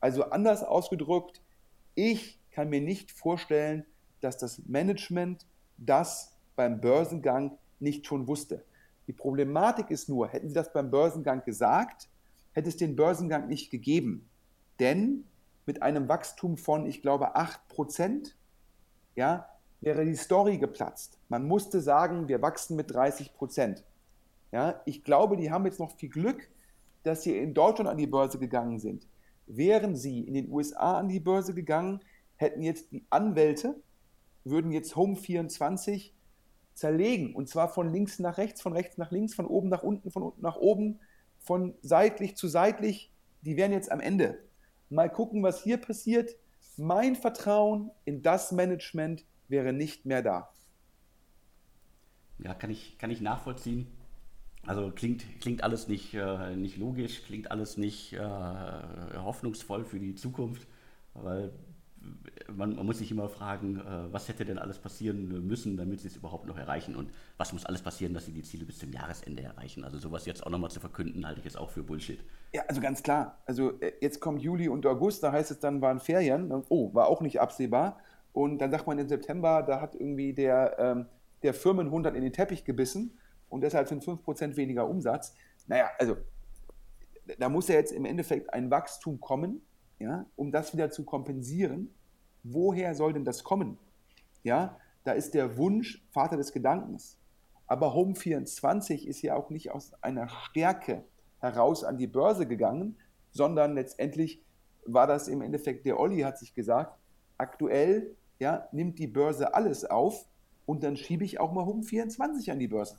Also 0.00 0.24
anders 0.30 0.64
ausgedrückt, 0.64 1.42
ich 1.94 2.40
kann 2.56 2.70
mir 2.70 2.80
nicht 2.80 3.12
vorstellen, 3.12 3.84
dass 4.22 4.38
das 4.38 4.62
Management 4.64 5.46
das 5.76 6.34
beim 6.56 6.80
Börsengang 6.80 7.58
nicht 7.80 8.06
schon 8.06 8.26
wusste. 8.26 8.64
Die 9.06 9.12
Problematik 9.12 9.90
ist 9.90 10.08
nur, 10.08 10.28
hätten 10.28 10.48
sie 10.48 10.54
das 10.54 10.72
beim 10.72 10.90
Börsengang 10.90 11.44
gesagt, 11.44 12.08
hätte 12.52 12.70
es 12.70 12.78
den 12.78 12.96
Börsengang 12.96 13.46
nicht 13.46 13.70
gegeben. 13.70 14.30
Denn 14.80 15.24
mit 15.66 15.82
einem 15.82 16.08
Wachstum 16.08 16.56
von, 16.56 16.86
ich 16.86 17.02
glaube, 17.02 17.36
8%, 17.36 18.32
ja, 19.16 19.50
wäre 19.82 20.06
die 20.06 20.16
Story 20.16 20.56
geplatzt. 20.56 21.18
Man 21.28 21.46
musste 21.46 21.82
sagen, 21.82 22.26
wir 22.26 22.40
wachsen 22.40 22.74
mit 22.74 22.90
30%. 22.90 23.82
Ja, 24.50 24.80
ich 24.86 25.04
glaube, 25.04 25.36
die 25.36 25.50
haben 25.50 25.66
jetzt 25.66 25.78
noch 25.78 25.94
viel 25.94 26.08
Glück, 26.08 26.48
dass 27.02 27.22
sie 27.22 27.36
in 27.36 27.52
Deutschland 27.52 27.90
an 27.90 27.98
die 27.98 28.06
Börse 28.06 28.38
gegangen 28.38 28.78
sind. 28.78 29.06
Wären 29.46 29.94
sie 29.94 30.22
in 30.22 30.32
den 30.32 30.50
USA 30.50 30.98
an 30.98 31.08
die 31.08 31.20
Börse 31.20 31.52
gegangen, 31.52 32.00
hätten 32.36 32.62
jetzt 32.62 32.92
die 32.92 33.04
Anwälte, 33.10 33.80
würden 34.44 34.70
jetzt 34.70 34.96
Home 34.96 35.16
24 35.16 36.14
zerlegen. 36.74 37.34
Und 37.34 37.48
zwar 37.48 37.68
von 37.68 37.92
links 37.92 38.18
nach 38.18 38.38
rechts, 38.38 38.62
von 38.62 38.72
rechts 38.72 38.98
nach 38.98 39.10
links, 39.10 39.34
von 39.34 39.46
oben 39.46 39.68
nach 39.68 39.82
unten, 39.82 40.10
von 40.10 40.22
unten 40.22 40.42
nach 40.42 40.56
oben, 40.56 41.00
von 41.40 41.74
seitlich 41.82 42.36
zu 42.36 42.48
seitlich. 42.48 43.10
Die 43.42 43.56
wären 43.56 43.72
jetzt 43.72 43.90
am 43.90 44.00
Ende. 44.00 44.38
Mal 44.88 45.10
gucken, 45.10 45.42
was 45.42 45.62
hier 45.62 45.78
passiert. 45.78 46.36
Mein 46.76 47.16
Vertrauen 47.16 47.90
in 48.04 48.22
das 48.22 48.52
Management 48.52 49.24
wäre 49.48 49.72
nicht 49.72 50.04
mehr 50.04 50.22
da. 50.22 50.50
Ja, 52.38 52.54
kann 52.54 52.70
ich, 52.70 52.98
kann 52.98 53.10
ich 53.10 53.20
nachvollziehen. 53.20 53.86
Also 54.66 54.90
klingt, 54.90 55.24
klingt 55.40 55.62
alles 55.62 55.88
nicht, 55.88 56.12
äh, 56.14 56.56
nicht 56.56 56.76
logisch, 56.76 57.22
klingt 57.24 57.50
alles 57.50 57.76
nicht 57.76 58.12
äh, 58.12 58.18
hoffnungsvoll 58.18 59.84
für 59.84 60.00
die 60.00 60.16
Zukunft, 60.16 60.66
weil 61.14 61.52
man, 62.54 62.76
man, 62.76 62.86
muss 62.86 62.98
sich 62.98 63.10
immer 63.10 63.28
fragen, 63.28 63.80
äh, 63.80 64.12
was 64.12 64.28
hätte 64.28 64.44
denn 64.44 64.58
alles 64.58 64.78
passieren 64.78 65.46
müssen, 65.46 65.76
damit 65.76 66.00
sie 66.00 66.08
es 66.08 66.16
überhaupt 66.16 66.46
noch 66.46 66.56
erreichen 66.56 66.94
und 66.96 67.10
was 67.36 67.52
muss 67.52 67.66
alles 67.66 67.82
passieren, 67.82 68.14
dass 68.14 68.26
sie 68.26 68.32
die 68.32 68.42
Ziele 68.42 68.64
bis 68.64 68.78
zum 68.78 68.92
Jahresende 68.92 69.42
erreichen. 69.42 69.84
Also 69.84 69.98
sowas 69.98 70.26
jetzt 70.26 70.46
auch 70.46 70.50
nochmal 70.50 70.70
zu 70.70 70.80
verkünden, 70.80 71.26
halte 71.26 71.40
ich 71.40 71.44
jetzt 71.44 71.58
auch 71.58 71.70
für 71.70 71.82
Bullshit. 71.82 72.20
Ja, 72.52 72.62
also 72.68 72.80
ganz 72.80 73.02
klar. 73.02 73.38
Also 73.46 73.80
äh, 73.80 73.92
jetzt 74.00 74.20
kommt 74.20 74.42
Juli 74.42 74.68
und 74.68 74.86
August, 74.86 75.22
da 75.22 75.32
heißt 75.32 75.50
es 75.50 75.58
dann 75.58 75.80
waren 75.80 76.00
Ferien. 76.00 76.52
Oh, 76.68 76.94
war 76.94 77.08
auch 77.08 77.20
nicht 77.20 77.40
absehbar. 77.40 77.98
Und 78.32 78.58
dann 78.58 78.70
sagt 78.70 78.86
man 78.86 78.98
im 78.98 79.08
September, 79.08 79.62
da 79.62 79.80
hat 79.80 79.94
irgendwie 79.94 80.34
der, 80.34 80.76
ähm, 80.78 81.06
der 81.42 81.54
Firmenhund 81.54 82.06
in 82.06 82.22
den 82.22 82.32
Teppich 82.32 82.64
gebissen 82.64 83.18
und 83.48 83.62
deshalb 83.62 83.88
sind 83.88 84.04
5% 84.04 84.56
weniger 84.56 84.88
Umsatz. 84.88 85.34
Naja, 85.66 85.90
also 85.98 86.16
da 87.38 87.48
muss 87.48 87.68
ja 87.68 87.76
jetzt 87.76 87.92
im 87.92 88.04
Endeffekt 88.04 88.52
ein 88.52 88.70
Wachstum 88.70 89.20
kommen, 89.20 89.62
ja, 89.98 90.26
um 90.36 90.50
das 90.50 90.72
wieder 90.72 90.90
zu 90.90 91.04
kompensieren. 91.04 91.94
Woher 92.42 92.94
soll 92.94 93.12
denn 93.12 93.24
das 93.24 93.44
kommen? 93.44 93.78
Ja, 94.42 94.78
da 95.04 95.12
ist 95.12 95.34
der 95.34 95.56
Wunsch 95.56 96.04
Vater 96.10 96.36
des 96.36 96.52
Gedankens. 96.52 97.18
Aber 97.66 97.94
Home24 97.94 99.06
ist 99.06 99.22
ja 99.22 99.34
auch 99.34 99.50
nicht 99.50 99.72
aus 99.72 99.92
einer 100.02 100.28
Stärke 100.28 101.04
heraus 101.40 101.84
an 101.84 101.98
die 101.98 102.06
Börse 102.06 102.46
gegangen, 102.46 102.96
sondern 103.32 103.74
letztendlich 103.74 104.42
war 104.84 105.06
das 105.06 105.28
im 105.28 105.42
Endeffekt, 105.42 105.84
der 105.84 105.98
Olli 105.98 106.20
hat 106.20 106.38
sich 106.38 106.54
gesagt, 106.54 106.96
aktuell 107.38 108.14
ja, 108.38 108.68
nimmt 108.72 108.98
die 108.98 109.06
Börse 109.06 109.54
alles 109.54 109.84
auf 109.84 110.26
und 110.64 110.82
dann 110.82 110.96
schiebe 110.96 111.24
ich 111.24 111.40
auch 111.40 111.52
mal 111.52 111.64
Home24 111.64 112.52
an 112.52 112.58
die 112.58 112.68
Börse. 112.68 112.98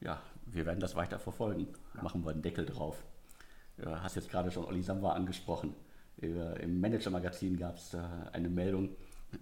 Ja, 0.00 0.22
wir 0.46 0.66
werden 0.66 0.80
das 0.80 0.94
weiter 0.94 1.18
verfolgen. 1.18 1.68
Machen 2.00 2.24
wir 2.24 2.30
einen 2.30 2.42
Deckel 2.42 2.66
drauf. 2.66 3.04
Du 3.76 3.90
hast 3.90 4.16
jetzt 4.16 4.30
gerade 4.30 4.50
schon 4.50 4.64
Olli 4.64 4.82
Samba 4.82 5.12
angesprochen. 5.12 5.74
Im 6.18 6.80
Manager-Magazin 6.80 7.58
gab 7.58 7.76
es 7.76 7.94
eine 8.32 8.48
Meldung, 8.48 8.90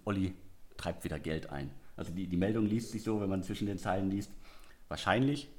Olli 0.03 0.33
treibt 0.77 1.03
wieder 1.03 1.19
Geld 1.19 1.49
ein. 1.49 1.71
Also 1.95 2.11
die, 2.11 2.27
die 2.27 2.37
Meldung 2.37 2.65
liest 2.65 2.91
sich 2.91 3.03
so, 3.03 3.21
wenn 3.21 3.29
man 3.29 3.43
zwischen 3.43 3.67
den 3.67 3.77
Zeilen 3.77 4.09
liest. 4.09 4.31
Wahrscheinlich 4.89 5.49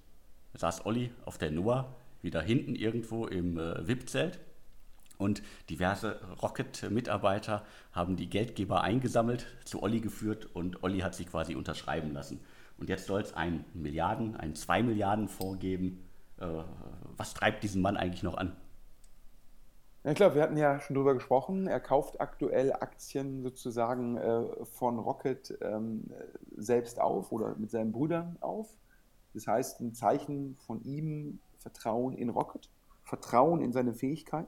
saß 0.54 0.84
Olli 0.84 1.10
auf 1.24 1.38
der 1.38 1.50
Noah 1.50 1.94
wieder 2.22 2.42
hinten 2.42 2.74
irgendwo 2.74 3.26
im 3.26 3.58
äh, 3.58 3.86
VIP-Zelt 3.86 4.38
und 5.18 5.42
diverse 5.70 6.20
Rocket-Mitarbeiter 6.42 7.64
haben 7.92 8.16
die 8.16 8.28
Geldgeber 8.28 8.82
eingesammelt, 8.82 9.46
zu 9.64 9.82
Olli 9.82 10.00
geführt 10.00 10.46
und 10.54 10.82
Olli 10.82 11.00
hat 11.00 11.14
sich 11.14 11.28
quasi 11.28 11.54
unterschreiben 11.54 12.12
lassen. 12.12 12.40
Und 12.78 12.90
jetzt 12.90 13.06
soll 13.06 13.22
es 13.22 13.32
einen 13.32 13.64
Milliarden, 13.72 14.36
einen 14.36 14.54
2 14.54 14.82
Milliarden 14.82 15.28
Fonds 15.28 15.60
geben. 15.60 16.04
Äh, 16.38 16.46
was 17.16 17.32
treibt 17.32 17.62
diesen 17.62 17.80
Mann 17.80 17.96
eigentlich 17.96 18.22
noch 18.22 18.36
an? 18.36 18.52
Ja, 20.06 20.14
klar, 20.14 20.36
wir 20.36 20.42
hatten 20.42 20.56
ja 20.56 20.78
schon 20.78 20.94
drüber 20.94 21.14
gesprochen. 21.14 21.66
Er 21.66 21.80
kauft 21.80 22.20
aktuell 22.20 22.72
Aktien 22.72 23.42
sozusagen 23.42 24.16
äh, 24.16 24.64
von 24.64 25.00
Rocket 25.00 25.58
ähm, 25.60 26.04
selbst 26.56 27.00
auf 27.00 27.32
oder 27.32 27.56
mit 27.56 27.72
seinen 27.72 27.90
Brüdern 27.90 28.36
auf. 28.40 28.68
Das 29.34 29.48
heißt, 29.48 29.80
ein 29.80 29.94
Zeichen 29.94 30.56
von 30.58 30.80
ihm, 30.84 31.40
Vertrauen 31.58 32.16
in 32.16 32.28
Rocket, 32.28 32.70
Vertrauen 33.02 33.60
in 33.60 33.72
seine 33.72 33.94
Fähigkeit. 33.94 34.46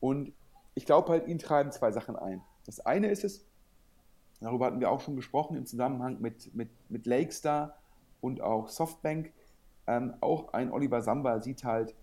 Und 0.00 0.34
ich 0.74 0.84
glaube 0.84 1.08
halt, 1.08 1.28
ihn 1.28 1.38
treiben 1.38 1.72
zwei 1.72 1.90
Sachen 1.90 2.14
ein. 2.14 2.42
Das 2.66 2.78
eine 2.78 3.06
ist 3.06 3.24
es, 3.24 3.46
darüber 4.42 4.66
hatten 4.66 4.80
wir 4.80 4.90
auch 4.90 5.00
schon 5.00 5.16
gesprochen 5.16 5.56
im 5.56 5.64
Zusammenhang 5.64 6.20
mit, 6.20 6.54
mit, 6.54 6.68
mit 6.90 7.06
Lakestar 7.06 7.78
und 8.20 8.42
auch 8.42 8.68
Softbank. 8.68 9.32
Ähm, 9.86 10.12
auch 10.20 10.52
ein 10.52 10.70
Oliver 10.70 11.00
Samba 11.00 11.40
sieht 11.40 11.64
halt, 11.64 11.94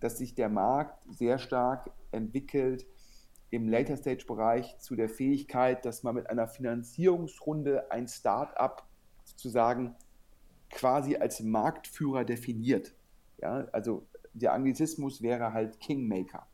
dass 0.00 0.18
sich 0.18 0.34
der 0.34 0.48
Markt 0.48 0.98
sehr 1.10 1.38
stark 1.38 1.90
entwickelt 2.12 2.86
im 3.50 3.68
Later 3.68 3.96
Stage 3.96 4.24
Bereich 4.26 4.78
zu 4.78 4.94
der 4.94 5.08
Fähigkeit, 5.08 5.84
dass 5.84 6.02
man 6.02 6.14
mit 6.14 6.28
einer 6.28 6.48
Finanzierungsrunde 6.48 7.90
ein 7.90 8.06
Start-up 8.06 8.86
sozusagen 9.24 9.94
quasi 10.70 11.16
als 11.16 11.40
Marktführer 11.40 12.24
definiert. 12.24 12.94
Ja, 13.38 13.66
also 13.72 14.06
der 14.34 14.52
Anglizismus 14.52 15.22
wäre 15.22 15.52
halt 15.52 15.80
Kingmaker. 15.80 16.46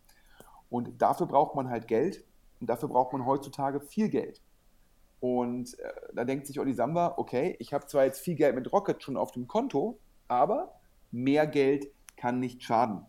Und 0.71 1.01
dafür 1.03 1.27
braucht 1.27 1.55
man 1.55 1.69
halt 1.69 1.89
Geld 1.89 2.25
und 2.61 2.69
dafür 2.69 2.89
braucht 2.89 3.13
man 3.13 3.27
heutzutage 3.27 3.81
viel 3.81 4.09
Geld. 4.09 4.41
Und 5.21 5.79
äh, 5.79 5.93
da 6.15 6.25
denkt 6.25 6.47
sich 6.47 6.61
Olli 6.61 6.75
Samba, 6.75 7.15
okay, 7.17 7.57
ich 7.59 7.73
habe 7.73 7.87
zwar 7.87 8.05
jetzt 8.05 8.21
viel 8.21 8.35
Geld 8.35 8.55
mit 8.55 8.73
Rocket 8.73 9.03
schon 9.03 9.17
auf 9.17 9.33
dem 9.33 9.47
Konto, 9.49 9.99
aber 10.29 10.81
mehr 11.11 11.47
Geld 11.47 11.87
kann 12.17 12.41
nicht 12.41 12.63
schaden. 12.63 13.07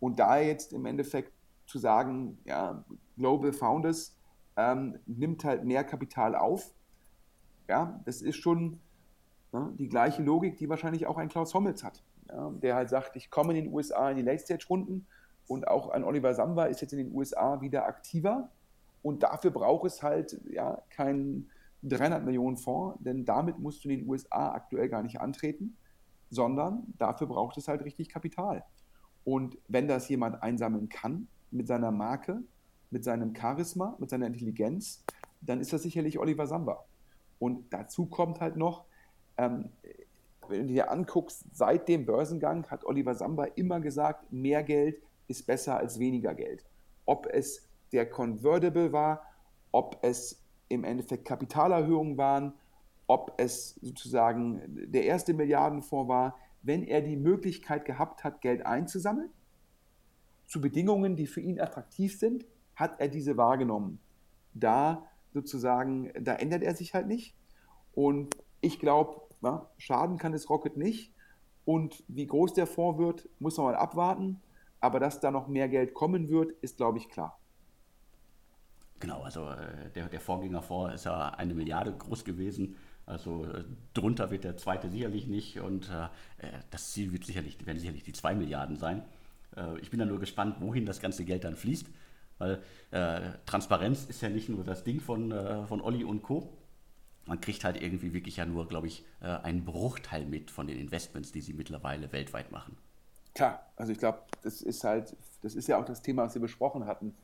Und 0.00 0.18
da 0.18 0.38
jetzt 0.38 0.72
im 0.72 0.86
Endeffekt 0.86 1.32
zu 1.66 1.78
sagen, 1.78 2.38
ja, 2.44 2.84
Global 3.16 3.52
Founders 3.52 4.16
ähm, 4.56 4.98
nimmt 5.06 5.44
halt 5.44 5.64
mehr 5.64 5.84
Kapital 5.84 6.34
auf, 6.34 6.74
ja, 7.68 8.00
das 8.04 8.22
ist 8.22 8.36
schon 8.36 8.80
ne, 9.52 9.72
die 9.78 9.88
gleiche 9.88 10.22
Logik, 10.22 10.56
die 10.56 10.68
wahrscheinlich 10.68 11.06
auch 11.06 11.18
ein 11.18 11.28
Klaus 11.28 11.54
Hommels 11.54 11.84
hat, 11.84 12.02
ja, 12.28 12.50
der 12.50 12.74
halt 12.74 12.88
sagt, 12.88 13.14
ich 13.16 13.30
komme 13.30 13.56
in 13.56 13.64
den 13.64 13.72
USA 13.72 14.10
in 14.10 14.16
die 14.16 14.22
Late-Stage-Runden 14.22 15.06
und 15.46 15.68
auch 15.68 15.88
ein 15.88 16.04
Oliver 16.04 16.32
Samba 16.34 16.66
ist 16.66 16.80
jetzt 16.80 16.92
in 16.92 16.98
den 16.98 17.12
USA 17.12 17.60
wieder 17.60 17.84
aktiver. 17.84 18.50
Und 19.02 19.22
dafür 19.22 19.50
braucht 19.50 19.86
es 19.86 20.02
halt 20.02 20.40
ja, 20.48 20.82
keinen 20.90 21.50
300 21.82 22.24
Millionen 22.24 22.56
Fonds, 22.56 22.98
denn 23.02 23.24
damit 23.24 23.58
musst 23.58 23.84
du 23.84 23.88
in 23.88 24.00
den 24.00 24.08
USA 24.08 24.52
aktuell 24.52 24.88
gar 24.88 25.02
nicht 25.02 25.20
antreten, 25.20 25.76
sondern 26.30 26.84
dafür 26.98 27.26
braucht 27.26 27.56
es 27.56 27.66
halt 27.66 27.84
richtig 27.84 28.10
Kapital. 28.10 28.64
Und 29.24 29.58
wenn 29.68 29.88
das 29.88 30.08
jemand 30.08 30.42
einsammeln 30.42 30.88
kann 30.88 31.28
mit 31.50 31.66
seiner 31.66 31.90
Marke, 31.90 32.42
mit 32.90 33.04
seinem 33.04 33.34
Charisma, 33.34 33.96
mit 33.98 34.10
seiner 34.10 34.26
Intelligenz, 34.26 35.04
dann 35.40 35.60
ist 35.60 35.72
das 35.72 35.82
sicherlich 35.82 36.18
Oliver 36.18 36.46
Samba. 36.46 36.84
Und 37.38 37.72
dazu 37.72 38.06
kommt 38.06 38.40
halt 38.40 38.56
noch, 38.56 38.84
ähm, 39.36 39.70
wenn 40.48 40.66
du 40.66 40.72
dir 40.72 40.90
anguckst, 40.90 41.44
seit 41.52 41.88
dem 41.88 42.04
Börsengang 42.04 42.66
hat 42.66 42.84
Oliver 42.84 43.14
Samba 43.14 43.44
immer 43.44 43.80
gesagt, 43.80 44.32
mehr 44.32 44.62
Geld 44.62 45.00
ist 45.28 45.46
besser 45.46 45.76
als 45.76 45.98
weniger 45.98 46.34
Geld. 46.34 46.64
Ob 47.06 47.26
es 47.26 47.68
der 47.92 48.08
Convertible 48.08 48.92
war, 48.92 49.22
ob 49.72 49.98
es 50.02 50.42
im 50.68 50.84
Endeffekt 50.84 51.24
Kapitalerhöhungen 51.24 52.16
waren, 52.16 52.52
ob 53.06 53.32
es 53.38 53.74
sozusagen 53.76 54.60
der 54.66 55.04
erste 55.04 55.34
Milliardenfonds 55.34 56.08
war, 56.08 56.36
wenn 56.62 56.82
er 56.82 57.00
die 57.00 57.16
Möglichkeit 57.16 57.84
gehabt 57.84 58.24
hat, 58.24 58.40
Geld 58.40 58.66
einzusammeln, 58.66 59.30
zu 60.46 60.60
Bedingungen, 60.60 61.16
die 61.16 61.26
für 61.26 61.40
ihn 61.40 61.60
attraktiv 61.60 62.18
sind, 62.18 62.44
hat 62.74 63.00
er 63.00 63.08
diese 63.08 63.36
wahrgenommen. 63.36 64.00
Da 64.52 65.06
sozusagen, 65.32 66.12
da 66.20 66.34
ändert 66.34 66.62
er 66.62 66.74
sich 66.74 66.92
halt 66.94 67.06
nicht. 67.06 67.36
Und 67.92 68.36
ich 68.60 68.78
glaube, 68.78 69.22
ja, 69.42 69.70
schaden 69.78 70.18
kann 70.18 70.34
es 70.34 70.50
Rocket 70.50 70.76
nicht. 70.76 71.14
Und 71.64 72.02
wie 72.08 72.26
groß 72.26 72.54
der 72.54 72.66
Fonds 72.66 72.98
wird, 72.98 73.28
muss 73.38 73.56
man 73.56 73.66
mal 73.66 73.76
abwarten. 73.76 74.40
Aber 74.80 74.98
dass 74.98 75.20
da 75.20 75.30
noch 75.30 75.46
mehr 75.46 75.68
Geld 75.68 75.94
kommen 75.94 76.28
wird, 76.28 76.52
ist, 76.62 76.78
glaube 76.78 76.98
ich, 76.98 77.08
klar. 77.08 77.38
Genau, 78.98 79.22
also 79.22 79.48
äh, 79.48 79.90
der, 79.94 80.08
der 80.08 80.20
Vorgängerfonds 80.20 80.94
ist 80.94 81.04
ja 81.04 81.30
eine 81.30 81.54
Milliarde 81.54 81.92
groß 81.92 82.24
gewesen. 82.24 82.76
Also 83.10 83.44
äh, 83.44 83.64
drunter 83.92 84.30
wird 84.30 84.44
der 84.44 84.56
zweite 84.56 84.88
sicherlich 84.88 85.26
nicht 85.26 85.60
und 85.60 85.90
äh, 85.90 86.04
äh, 86.46 86.52
das 86.70 86.92
Ziel 86.92 87.12
wird 87.12 87.24
sicherlich, 87.24 87.64
werden 87.66 87.78
sicherlich 87.78 88.04
die 88.04 88.12
2 88.12 88.34
Milliarden 88.36 88.76
sein. 88.76 89.02
Äh, 89.56 89.78
ich 89.80 89.90
bin 89.90 89.98
da 89.98 90.06
nur 90.06 90.20
gespannt, 90.20 90.56
wohin 90.60 90.86
das 90.86 91.00
ganze 91.00 91.24
Geld 91.24 91.44
dann 91.44 91.56
fließt, 91.56 91.86
weil 92.38 92.62
äh, 92.92 93.20
Transparenz 93.46 94.04
ist 94.04 94.22
ja 94.22 94.28
nicht 94.28 94.48
nur 94.48 94.64
das 94.64 94.84
Ding 94.84 95.00
von, 95.00 95.34
von 95.66 95.80
Olli 95.80 96.04
und 96.04 96.22
Co. 96.22 96.52
Man 97.26 97.40
kriegt 97.40 97.64
halt 97.64 97.80
irgendwie 97.80 98.14
wirklich 98.14 98.36
ja 98.36 98.46
nur, 98.46 98.66
glaube 98.66 98.86
ich, 98.86 99.04
einen 99.20 99.64
Bruchteil 99.64 100.24
mit 100.24 100.50
von 100.50 100.66
den 100.66 100.78
Investments, 100.78 101.32
die 101.32 101.42
sie 101.42 101.52
mittlerweile 101.52 102.10
weltweit 102.12 102.50
machen. 102.50 102.76
Klar, 103.34 103.70
also 103.76 103.92
ich 103.92 103.98
glaube, 103.98 104.20
das 104.42 104.62
ist 104.62 104.82
halt, 104.84 105.14
das 105.42 105.54
ist 105.54 105.68
ja 105.68 105.78
auch 105.78 105.84
das 105.84 106.02
Thema, 106.02 106.24
was 106.24 106.34
wir 106.34 106.40
besprochen 106.40 106.86
hatten 106.86 107.14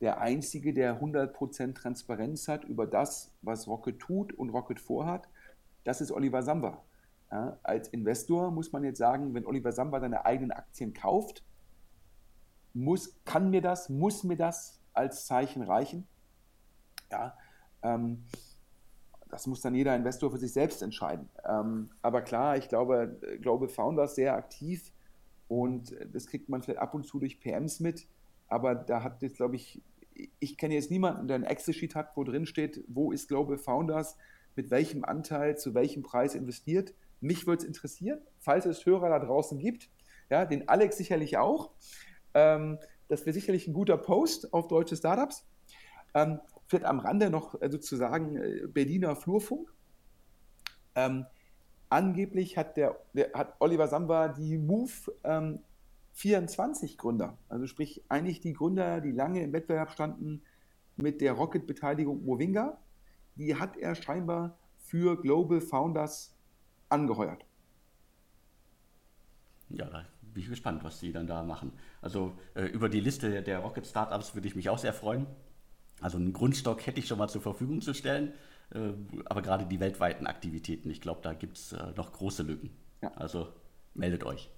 der 0.00 0.20
Einzige, 0.20 0.74
der 0.74 1.00
100% 1.00 1.74
Transparenz 1.74 2.48
hat 2.48 2.64
über 2.64 2.86
das, 2.86 3.32
was 3.42 3.66
Rocket 3.66 3.98
tut 3.98 4.32
und 4.32 4.50
Rocket 4.50 4.80
vorhat, 4.80 5.28
das 5.86 6.00
ist 6.00 6.10
Oliver 6.10 6.42
Samba. 6.42 6.82
Ja, 7.30 7.58
als 7.62 7.88
Investor 7.88 8.50
muss 8.50 8.72
man 8.72 8.84
jetzt 8.84 8.98
sagen, 8.98 9.34
wenn 9.34 9.46
Oliver 9.46 9.72
Samba 9.72 10.00
seine 10.00 10.24
eigenen 10.24 10.52
Aktien 10.52 10.94
kauft, 10.94 11.44
muss, 12.72 13.16
kann 13.24 13.50
mir 13.50 13.62
das, 13.62 13.88
muss 13.88 14.22
mir 14.22 14.36
das 14.36 14.80
als 14.92 15.26
Zeichen 15.26 15.62
reichen. 15.62 16.06
Ja, 17.10 17.36
ähm, 17.82 18.24
das 19.28 19.46
muss 19.46 19.60
dann 19.60 19.74
jeder 19.74 19.96
Investor 19.96 20.30
für 20.30 20.38
sich 20.38 20.52
selbst 20.52 20.82
entscheiden. 20.82 21.28
Ähm, 21.44 21.90
aber 22.02 22.22
klar, 22.22 22.56
ich 22.56 22.68
glaube, 22.68 23.18
Global 23.40 23.68
Founders 23.68 24.14
sehr 24.14 24.34
aktiv 24.34 24.92
und 25.48 25.94
das 26.12 26.26
kriegt 26.26 26.48
man 26.48 26.62
vielleicht 26.62 26.80
ab 26.80 26.94
und 26.94 27.06
zu 27.06 27.18
durch 27.18 27.40
PMs 27.40 27.80
mit 27.80 28.06
aber 28.48 28.74
da 28.74 29.02
hat 29.02 29.22
jetzt, 29.22 29.36
glaube 29.36 29.56
ich, 29.56 29.82
ich 30.38 30.56
kenne 30.56 30.74
jetzt 30.74 30.90
niemanden, 30.90 31.28
der 31.28 31.36
ein 31.36 31.44
Excel-Sheet 31.44 31.94
hat, 31.94 32.16
wo 32.16 32.24
drin 32.24 32.46
steht, 32.46 32.82
wo 32.88 33.12
ist 33.12 33.28
Global 33.28 33.58
Founders, 33.58 34.16
mit 34.56 34.70
welchem 34.70 35.04
Anteil, 35.04 35.56
zu 35.56 35.74
welchem 35.74 36.02
Preis 36.02 36.34
investiert. 36.34 36.94
Mich 37.20 37.46
würde 37.46 37.62
es 37.62 37.68
interessieren, 37.68 38.18
falls 38.38 38.66
es 38.66 38.84
Hörer 38.84 39.08
da 39.08 39.18
draußen 39.18 39.58
gibt, 39.58 39.90
ja, 40.30 40.44
den 40.44 40.68
Alex 40.68 40.96
sicherlich 40.96 41.36
auch. 41.38 41.70
Ähm, 42.34 42.78
das 43.08 43.24
wäre 43.24 43.34
sicherlich 43.34 43.68
ein 43.68 43.74
guter 43.74 43.96
Post 43.96 44.52
auf 44.52 44.68
deutsche 44.68 44.96
Startups. 44.96 45.46
Ähm, 46.14 46.40
vielleicht 46.66 46.86
am 46.86 46.98
Rande 46.98 47.30
noch 47.30 47.54
sozusagen 47.70 48.36
äh, 48.36 48.66
Berliner 48.66 49.14
Flurfunk. 49.14 49.72
Ähm, 50.94 51.26
angeblich 51.88 52.56
hat, 52.56 52.76
der, 52.76 52.98
der, 53.12 53.32
hat 53.34 53.54
Oliver 53.60 53.86
Samba 53.86 54.28
die 54.28 54.58
Move 54.58 54.92
ähm, 55.24 55.60
24 56.14 56.96
Gründer, 56.96 57.36
also 57.50 57.66
sprich 57.66 58.02
eigentlich 58.08 58.40
die 58.40 58.54
Gründer, 58.54 59.02
die 59.02 59.12
lange 59.12 59.42
im 59.42 59.52
Wettbewerb 59.52 59.90
standen 59.90 60.42
mit 60.96 61.20
der 61.20 61.34
Rocket-Beteiligung 61.34 62.24
Movinga, 62.24 62.78
die 63.36 63.54
hat 63.54 63.76
er 63.76 63.94
scheinbar 63.94 64.58
für 64.78 65.20
Global 65.20 65.60
Founders 65.60 66.34
angeheuert. 66.88 67.44
Ja, 69.68 69.86
da 69.86 70.04
bin 70.20 70.42
ich 70.42 70.48
gespannt, 70.48 70.84
was 70.84 71.00
sie 71.00 71.12
dann 71.12 71.26
da 71.26 71.42
machen. 71.42 71.72
Also 72.00 72.36
äh, 72.54 72.66
über 72.66 72.88
die 72.88 73.00
Liste 73.00 73.42
der 73.42 73.58
Rocket 73.60 73.86
Startups 73.86 74.34
würde 74.34 74.48
ich 74.48 74.54
mich 74.54 74.68
auch 74.68 74.78
sehr 74.78 74.92
freuen. 74.92 75.26
Also 76.00 76.18
einen 76.18 76.32
Grundstock 76.32 76.86
hätte 76.86 77.00
ich 77.00 77.08
schon 77.08 77.18
mal 77.18 77.28
zur 77.28 77.40
Verfügung 77.40 77.80
zu 77.80 77.94
stellen. 77.94 78.32
Äh, 78.70 78.92
aber 79.26 79.42
gerade 79.42 79.66
die 79.66 79.80
weltweiten 79.80 80.26
Aktivitäten, 80.26 80.90
ich 80.90 81.00
glaube, 81.00 81.20
da 81.22 81.34
gibt 81.34 81.56
es 81.56 81.72
äh, 81.72 81.92
noch 81.96 82.12
große 82.12 82.42
Lücken. 82.42 82.70
Ja. 83.02 83.12
Also 83.14 83.48
meldet 83.94 84.24
euch. 84.24 84.50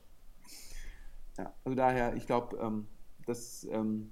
Ja, 1.38 1.54
also 1.64 1.76
daher, 1.76 2.16
ich 2.16 2.26
glaube, 2.26 2.56
ähm, 2.56 2.86
das, 3.26 3.66
ähm, 3.70 4.10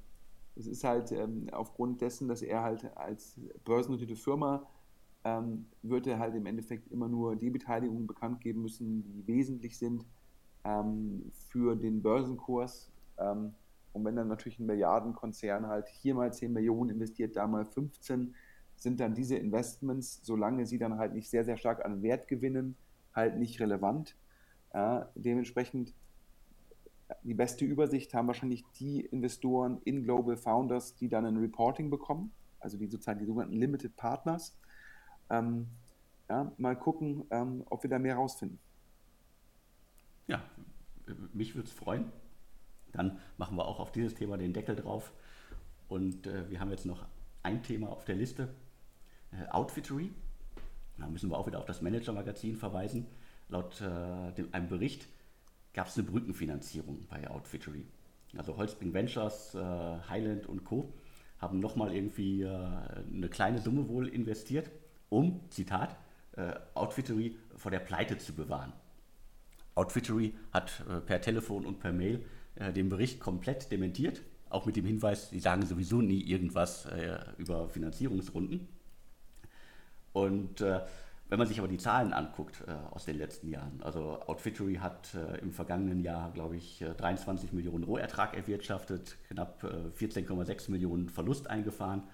das 0.57 0.67
ist 0.67 0.85
halt 0.85 1.13
ähm, 1.13 1.49
aufgrund 1.53 2.01
dessen, 2.01 2.29
dass 2.29 2.43
er 2.43 2.63
halt 2.63 2.97
als 2.97 3.39
börsennotierte 3.65 4.17
Firma 4.17 4.67
ähm, 5.25 5.67
wird 5.83 6.07
er 6.07 6.19
halt 6.19 6.35
im 6.35 6.47
Endeffekt 6.47 6.91
immer 6.91 7.09
nur 7.09 7.37
die 7.37 7.51
Beteiligungen 7.51 8.07
bekannt 8.07 8.41
geben 8.41 8.63
müssen, 8.63 9.03
die 9.05 9.27
wesentlich 9.27 9.79
sind 9.79 10.05
ähm, 10.65 11.31
für 11.51 11.77
den 11.77 12.03
Börsenkurs. 12.03 12.91
Ähm, 13.19 13.53
und 13.93 14.05
wenn 14.05 14.17
dann 14.17 14.29
natürlich 14.29 14.59
ein 14.59 14.67
Milliardenkonzern 14.67 15.67
halt 15.67 15.89
hier 15.89 16.15
mal 16.15 16.33
10 16.33 16.53
Millionen 16.53 16.91
investiert, 16.91 17.37
da 17.37 17.47
mal 17.47 17.65
15, 17.65 18.35
sind 18.77 19.01
dann 19.01 19.15
diese 19.15 19.37
Investments, 19.37 20.21
solange 20.23 20.67
sie 20.67 20.79
dann 20.79 20.99
halt 20.99 21.15
nicht 21.15 21.29
sehr, 21.29 21.45
sehr 21.45 21.57
stark 21.57 21.85
an 21.85 22.03
Wert 22.03 22.29
gewinnen, 22.29 22.77
halt 23.15 23.39
nicht 23.39 23.61
relevant. 23.61 24.17
Ja, 24.73 25.11
dementsprechend 25.15 25.95
die 27.23 27.35
beste 27.35 27.65
Übersicht 27.65 28.15
haben 28.15 28.27
wahrscheinlich 28.27 28.65
die 28.79 29.01
Investoren 29.01 29.81
in 29.85 30.03
Global 30.03 30.37
Founders, 30.37 30.97
die 30.97 31.09
dann 31.09 31.25
ein 31.25 31.37
Reporting 31.37 31.91
bekommen, 31.91 32.33
also 32.59 32.77
die 32.77 32.87
sozusagen 32.87 33.21
die 33.21 33.27
sogenannten 33.27 33.57
Limited 33.57 33.97
Partners. 33.97 34.59
Ähm, 35.31 35.69
ja, 36.29 36.53
mal 36.59 36.77
gucken, 36.77 37.25
ähm, 37.31 37.63
ob 37.71 37.83
wir 37.83 37.91
da 37.91 37.99
mehr 37.99 38.17
rausfinden. 38.17 38.59
Ja, 40.27 40.43
mich 41.33 41.55
würde 41.55 41.69
es 41.69 41.75
freuen. 41.75 42.11
Dann 42.93 43.19
machen 43.37 43.57
wir 43.57 43.67
auch 43.67 43.79
auf 43.79 43.93
dieses 43.93 44.15
Thema 44.15 44.37
den 44.37 44.53
Deckel 44.53 44.75
drauf. 44.75 45.13
Und 45.89 46.27
äh, 46.27 46.51
wir 46.51 46.59
haben 46.59 46.71
jetzt 46.71 46.87
noch 46.87 47.07
ein 47.43 47.63
Thema 47.63 47.91
auf 47.91 48.05
der 48.05 48.17
Liste, 48.17 48.55
äh, 49.31 49.49
Outfittery. 49.51 50.11
Da 50.99 51.07
müssen 51.07 51.31
wir 51.31 51.39
auch 51.39 51.47
wieder 51.47 51.59
auf 51.59 51.67
das 51.67 51.83
Manager-Magazin 51.83 52.57
verweisen. 52.57 53.07
Laut 53.49 53.81
äh, 53.81 54.33
dem, 54.33 54.53
einem 54.53 54.69
Bericht 54.69 55.07
gab 55.77 55.89
es 55.89 55.97
eine 55.97 56.07
Brückenfinanzierung 56.09 57.07
bei 57.09 57.31
Outfittery. 57.31 57.85
Also 58.37 58.57
Holzbring 58.57 58.95
Ventures, 58.95 59.55
äh, 59.55 59.59
Highland 60.09 60.47
und 60.47 60.65
Co. 60.65 60.93
haben 61.39 61.61
nochmal 61.61 61.95
irgendwie 61.95 62.43
äh, 62.43 62.49
eine 62.49 63.29
kleine 63.29 63.61
Summe 63.61 63.89
wohl 63.89 64.09
investiert 64.09 64.71
um, 65.11 65.43
Zitat, 65.51 65.97
äh, 66.33 66.55
Outfittery 66.75 67.37
vor 67.55 67.71
der 67.71 67.81
Pleite 67.81 68.17
zu 68.17 68.33
bewahren. 68.33 68.73
Outfittery 69.75 70.35
hat 70.51 70.83
äh, 70.89 71.01
per 71.01 71.21
Telefon 71.21 71.67
und 71.67 71.79
per 71.79 71.93
Mail 71.93 72.25
äh, 72.55 72.73
den 72.73 72.89
Bericht 72.89 73.21
komplett 73.21 73.71
dementiert, 73.71 74.23
auch 74.49 74.65
mit 74.65 74.77
dem 74.77 74.87
Hinweis, 74.87 75.29
sie 75.29 75.41
sagen 75.41 75.65
sowieso 75.67 76.01
nie 76.01 76.23
irgendwas 76.23 76.87
äh, 76.87 77.19
über 77.37 77.69
Finanzierungsrunden. 77.69 78.67
Und 80.13 80.65
wenn 81.29 81.39
man 81.39 81.49
sich 81.49 81.59
aber 81.59 81.69
die 81.69 81.79
Zahlen 81.79 82.13
anguckt 82.13 82.63
äh, 82.67 82.73
aus 82.91 83.05
den 83.05 83.19
letzten 83.19 83.49
Jahren, 83.49 83.81
also 83.83 84.21
Outfittery 84.27 84.77
hat 84.77 85.17
im 85.43 85.53
vergangenen 85.53 86.01
Jahr, 86.01 86.33
glaube 86.33 86.57
ich, 86.57 86.85
23 86.97 87.53
Millionen 87.53 87.85
Rohertrag 87.85 88.37
erwirtschaftet, 88.37 89.17
knapp 89.29 89.65
14,6 89.65 90.71
Millionen 90.71 91.09
Verlust 91.09 91.49
eingefahren 91.49 92.05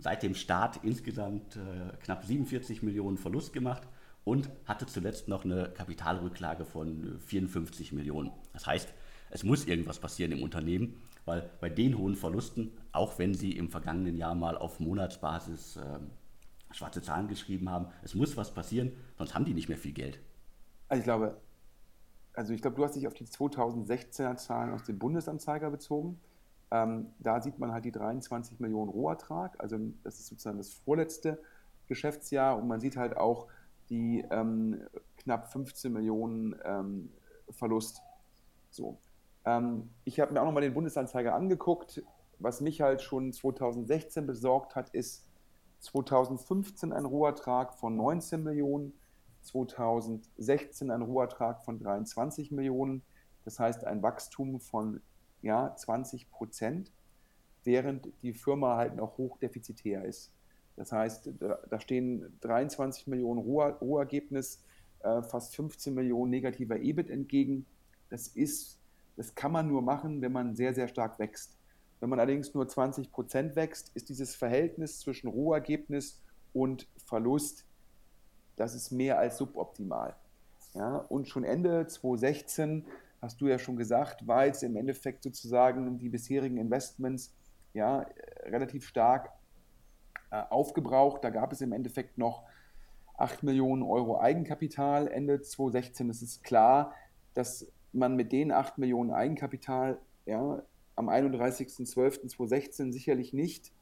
seit 0.00 0.22
dem 0.22 0.34
Start 0.34 0.80
insgesamt 0.82 1.56
äh, 1.56 1.96
knapp 2.02 2.24
47 2.24 2.82
Millionen 2.82 3.16
Verlust 3.16 3.52
gemacht 3.52 3.82
und 4.24 4.50
hatte 4.64 4.86
zuletzt 4.86 5.28
noch 5.28 5.44
eine 5.44 5.70
Kapitalrücklage 5.70 6.64
von 6.64 7.18
54 7.20 7.92
Millionen. 7.92 8.30
Das 8.52 8.66
heißt, 8.66 8.92
es 9.30 9.44
muss 9.44 9.66
irgendwas 9.66 9.98
passieren 9.98 10.32
im 10.32 10.42
Unternehmen, 10.42 11.00
weil 11.24 11.48
bei 11.60 11.68
den 11.68 11.96
hohen 11.96 12.16
Verlusten, 12.16 12.72
auch 12.92 13.18
wenn 13.18 13.34
sie 13.34 13.52
im 13.52 13.68
vergangenen 13.68 14.16
Jahr 14.16 14.34
mal 14.34 14.56
auf 14.56 14.80
Monatsbasis 14.80 15.76
äh, 15.76 15.98
schwarze 16.70 17.02
Zahlen 17.02 17.28
geschrieben 17.28 17.70
haben, 17.70 17.86
es 18.02 18.14
muss 18.14 18.36
was 18.36 18.54
passieren, 18.54 18.92
sonst 19.18 19.34
haben 19.34 19.44
die 19.44 19.54
nicht 19.54 19.68
mehr 19.68 19.78
viel 19.78 19.92
Geld. 19.92 20.20
Also 20.88 21.00
ich 21.00 21.04
glaube, 21.04 21.40
also 22.34 22.52
ich 22.52 22.62
glaube, 22.62 22.76
du 22.76 22.84
hast 22.84 22.94
dich 22.94 23.06
auf 23.06 23.14
die 23.14 23.26
2016er 23.26 24.36
Zahlen 24.36 24.72
aus 24.72 24.84
dem 24.84 24.98
Bundesanzeiger 24.98 25.70
bezogen. 25.70 26.20
Ähm, 26.70 27.08
da 27.18 27.40
sieht 27.40 27.58
man 27.58 27.72
halt 27.72 27.84
die 27.84 27.92
23 27.92 28.60
Millionen 28.60 28.90
Rohertrag, 28.90 29.56
also 29.58 29.76
das 30.04 30.20
ist 30.20 30.28
sozusagen 30.28 30.58
das 30.58 30.72
vorletzte 30.72 31.42
Geschäftsjahr 31.88 32.56
und 32.56 32.68
man 32.68 32.80
sieht 32.80 32.96
halt 32.96 33.16
auch 33.16 33.48
die 33.88 34.24
ähm, 34.30 34.80
knapp 35.16 35.50
15 35.50 35.92
Millionen 35.92 36.54
ähm, 36.64 37.10
Verlust. 37.50 38.00
So. 38.70 38.98
Ähm, 39.44 39.90
ich 40.04 40.20
habe 40.20 40.32
mir 40.32 40.40
auch 40.40 40.46
nochmal 40.46 40.62
den 40.62 40.74
Bundesanzeiger 40.74 41.34
angeguckt. 41.34 42.02
Was 42.38 42.60
mich 42.60 42.80
halt 42.80 43.02
schon 43.02 43.32
2016 43.32 44.26
besorgt 44.26 44.76
hat, 44.76 44.90
ist 44.90 45.26
2015 45.80 46.92
ein 46.92 47.04
Rohertrag 47.04 47.74
von 47.74 47.96
19 47.96 48.42
Millionen, 48.42 48.92
2016 49.42 50.90
ein 50.90 51.02
Rohertrag 51.02 51.64
von 51.64 51.78
23 51.78 52.50
Millionen. 52.50 53.02
Das 53.44 53.58
heißt 53.58 53.84
ein 53.84 54.02
Wachstum 54.02 54.60
von 54.60 55.00
ja, 55.42 55.74
20 55.74 56.30
Prozent, 56.30 56.92
während 57.64 58.08
die 58.22 58.34
Firma 58.34 58.76
halt 58.76 58.96
noch 58.96 59.16
hochdefizitär 59.16 60.04
ist. 60.04 60.30
Das 60.76 60.92
heißt, 60.92 61.30
da 61.38 61.80
stehen 61.80 62.38
23 62.40 63.06
Millionen 63.06 63.40
Rohergebnis, 63.40 64.62
äh, 65.00 65.22
fast 65.22 65.56
15 65.56 65.94
Millionen 65.94 66.30
negativer 66.30 66.78
EBIT 66.78 67.10
entgegen. 67.10 67.66
Das 68.08 68.28
ist, 68.28 68.78
das 69.16 69.34
kann 69.34 69.52
man 69.52 69.68
nur 69.68 69.82
machen, 69.82 70.20
wenn 70.22 70.32
man 70.32 70.54
sehr, 70.54 70.74
sehr 70.74 70.88
stark 70.88 71.18
wächst. 71.18 71.59
Wenn 72.00 72.08
man 72.08 72.18
allerdings 72.18 72.54
nur 72.54 72.66
20 72.66 73.12
Prozent 73.12 73.56
wächst, 73.56 73.90
ist 73.94 74.08
dieses 74.08 74.34
Verhältnis 74.34 75.00
zwischen 75.00 75.28
Rohergebnis 75.28 76.22
und 76.52 76.88
Verlust, 77.06 77.66
das 78.56 78.74
ist 78.74 78.90
mehr 78.90 79.18
als 79.18 79.36
suboptimal. 79.36 80.16
Ja, 80.74 80.96
und 80.96 81.28
schon 81.28 81.44
Ende 81.44 81.86
2016 81.86 82.86
hast 83.20 83.40
du 83.40 83.48
ja 83.48 83.58
schon 83.58 83.76
gesagt, 83.76 84.26
war 84.26 84.46
jetzt 84.46 84.62
im 84.62 84.76
Endeffekt 84.76 85.22
sozusagen 85.22 85.98
die 85.98 86.08
bisherigen 86.08 86.56
Investments 86.56 87.34
ja, 87.74 88.06
relativ 88.44 88.86
stark 88.86 89.30
äh, 90.30 90.42
aufgebraucht. 90.48 91.22
Da 91.22 91.30
gab 91.30 91.52
es 91.52 91.60
im 91.60 91.72
Endeffekt 91.72 92.18
noch 92.18 92.44
8 93.18 93.42
Millionen 93.42 93.82
Euro 93.82 94.18
Eigenkapital 94.18 95.08
Ende 95.08 95.42
2016. 95.42 96.08
Es 96.08 96.22
ist 96.22 96.42
klar, 96.44 96.94
dass 97.34 97.70
man 97.92 98.16
mit 98.16 98.32
den 98.32 98.52
8 98.52 98.78
Millionen 98.78 99.10
Eigenkapital 99.10 99.98
ja, 100.24 100.62
am 101.00 101.08
31.12.2016 101.08 102.92
sicherlich 102.92 103.32
nicht 103.32 103.72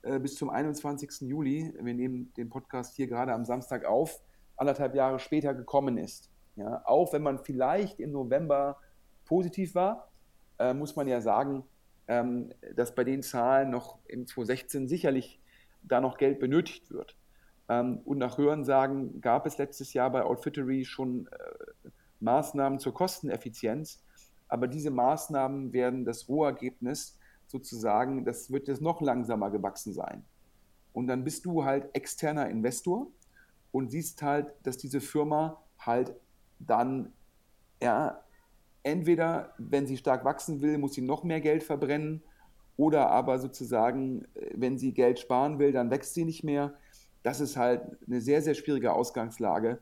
äh, 0.00 0.18
bis 0.18 0.36
zum 0.36 0.48
21. 0.48 1.28
Juli, 1.28 1.72
wir 1.78 1.94
nehmen 1.94 2.32
den 2.38 2.48
Podcast 2.48 2.96
hier 2.96 3.06
gerade 3.06 3.34
am 3.34 3.44
Samstag 3.44 3.84
auf, 3.84 4.22
anderthalb 4.56 4.94
Jahre 4.94 5.18
später 5.18 5.52
gekommen 5.54 5.98
ist. 5.98 6.30
Ja, 6.56 6.82
auch 6.86 7.12
wenn 7.12 7.22
man 7.22 7.38
vielleicht 7.38 8.00
im 8.00 8.12
November 8.12 8.78
positiv 9.26 9.74
war, 9.74 10.10
äh, 10.58 10.72
muss 10.72 10.96
man 10.96 11.08
ja 11.08 11.20
sagen, 11.20 11.64
ähm, 12.08 12.50
dass 12.74 12.94
bei 12.94 13.04
den 13.04 13.22
Zahlen 13.22 13.70
noch 13.70 13.98
im 14.06 14.26
2016 14.26 14.88
sicherlich 14.88 15.40
da 15.82 16.00
noch 16.00 16.16
Geld 16.16 16.38
benötigt 16.38 16.90
wird. 16.90 17.16
Ähm, 17.68 18.00
und 18.06 18.16
nach 18.16 18.38
Hörensagen 18.38 19.20
gab 19.20 19.46
es 19.46 19.58
letztes 19.58 19.92
Jahr 19.92 20.10
bei 20.10 20.22
Outfittery 20.22 20.86
schon 20.86 21.26
äh, 21.26 21.88
Maßnahmen 22.20 22.78
zur 22.78 22.94
Kosteneffizienz, 22.94 24.02
aber 24.52 24.68
diese 24.68 24.90
Maßnahmen 24.90 25.72
werden 25.72 26.04
das 26.04 26.28
Rohergebnis 26.28 27.18
sozusagen, 27.46 28.26
das 28.26 28.52
wird 28.52 28.68
jetzt 28.68 28.82
noch 28.82 29.00
langsamer 29.00 29.50
gewachsen 29.50 29.94
sein. 29.94 30.26
Und 30.92 31.06
dann 31.06 31.24
bist 31.24 31.46
du 31.46 31.64
halt 31.64 31.88
externer 31.94 32.50
Investor 32.50 33.06
und 33.70 33.90
siehst 33.90 34.20
halt, 34.20 34.52
dass 34.62 34.76
diese 34.76 35.00
Firma 35.00 35.62
halt 35.78 36.14
dann 36.58 37.14
ja, 37.82 38.20
entweder, 38.82 39.54
wenn 39.56 39.86
sie 39.86 39.96
stark 39.96 40.22
wachsen 40.22 40.60
will, 40.60 40.76
muss 40.76 40.92
sie 40.92 41.00
noch 41.00 41.24
mehr 41.24 41.40
Geld 41.40 41.62
verbrennen 41.62 42.22
oder 42.76 43.08
aber 43.08 43.38
sozusagen, 43.38 44.26
wenn 44.54 44.76
sie 44.76 44.92
Geld 44.92 45.18
sparen 45.18 45.58
will, 45.58 45.72
dann 45.72 45.90
wächst 45.90 46.12
sie 46.12 46.26
nicht 46.26 46.44
mehr. 46.44 46.74
Das 47.22 47.40
ist 47.40 47.56
halt 47.56 47.80
eine 48.06 48.20
sehr, 48.20 48.42
sehr 48.42 48.54
schwierige 48.54 48.92
Ausgangslage. 48.92 49.78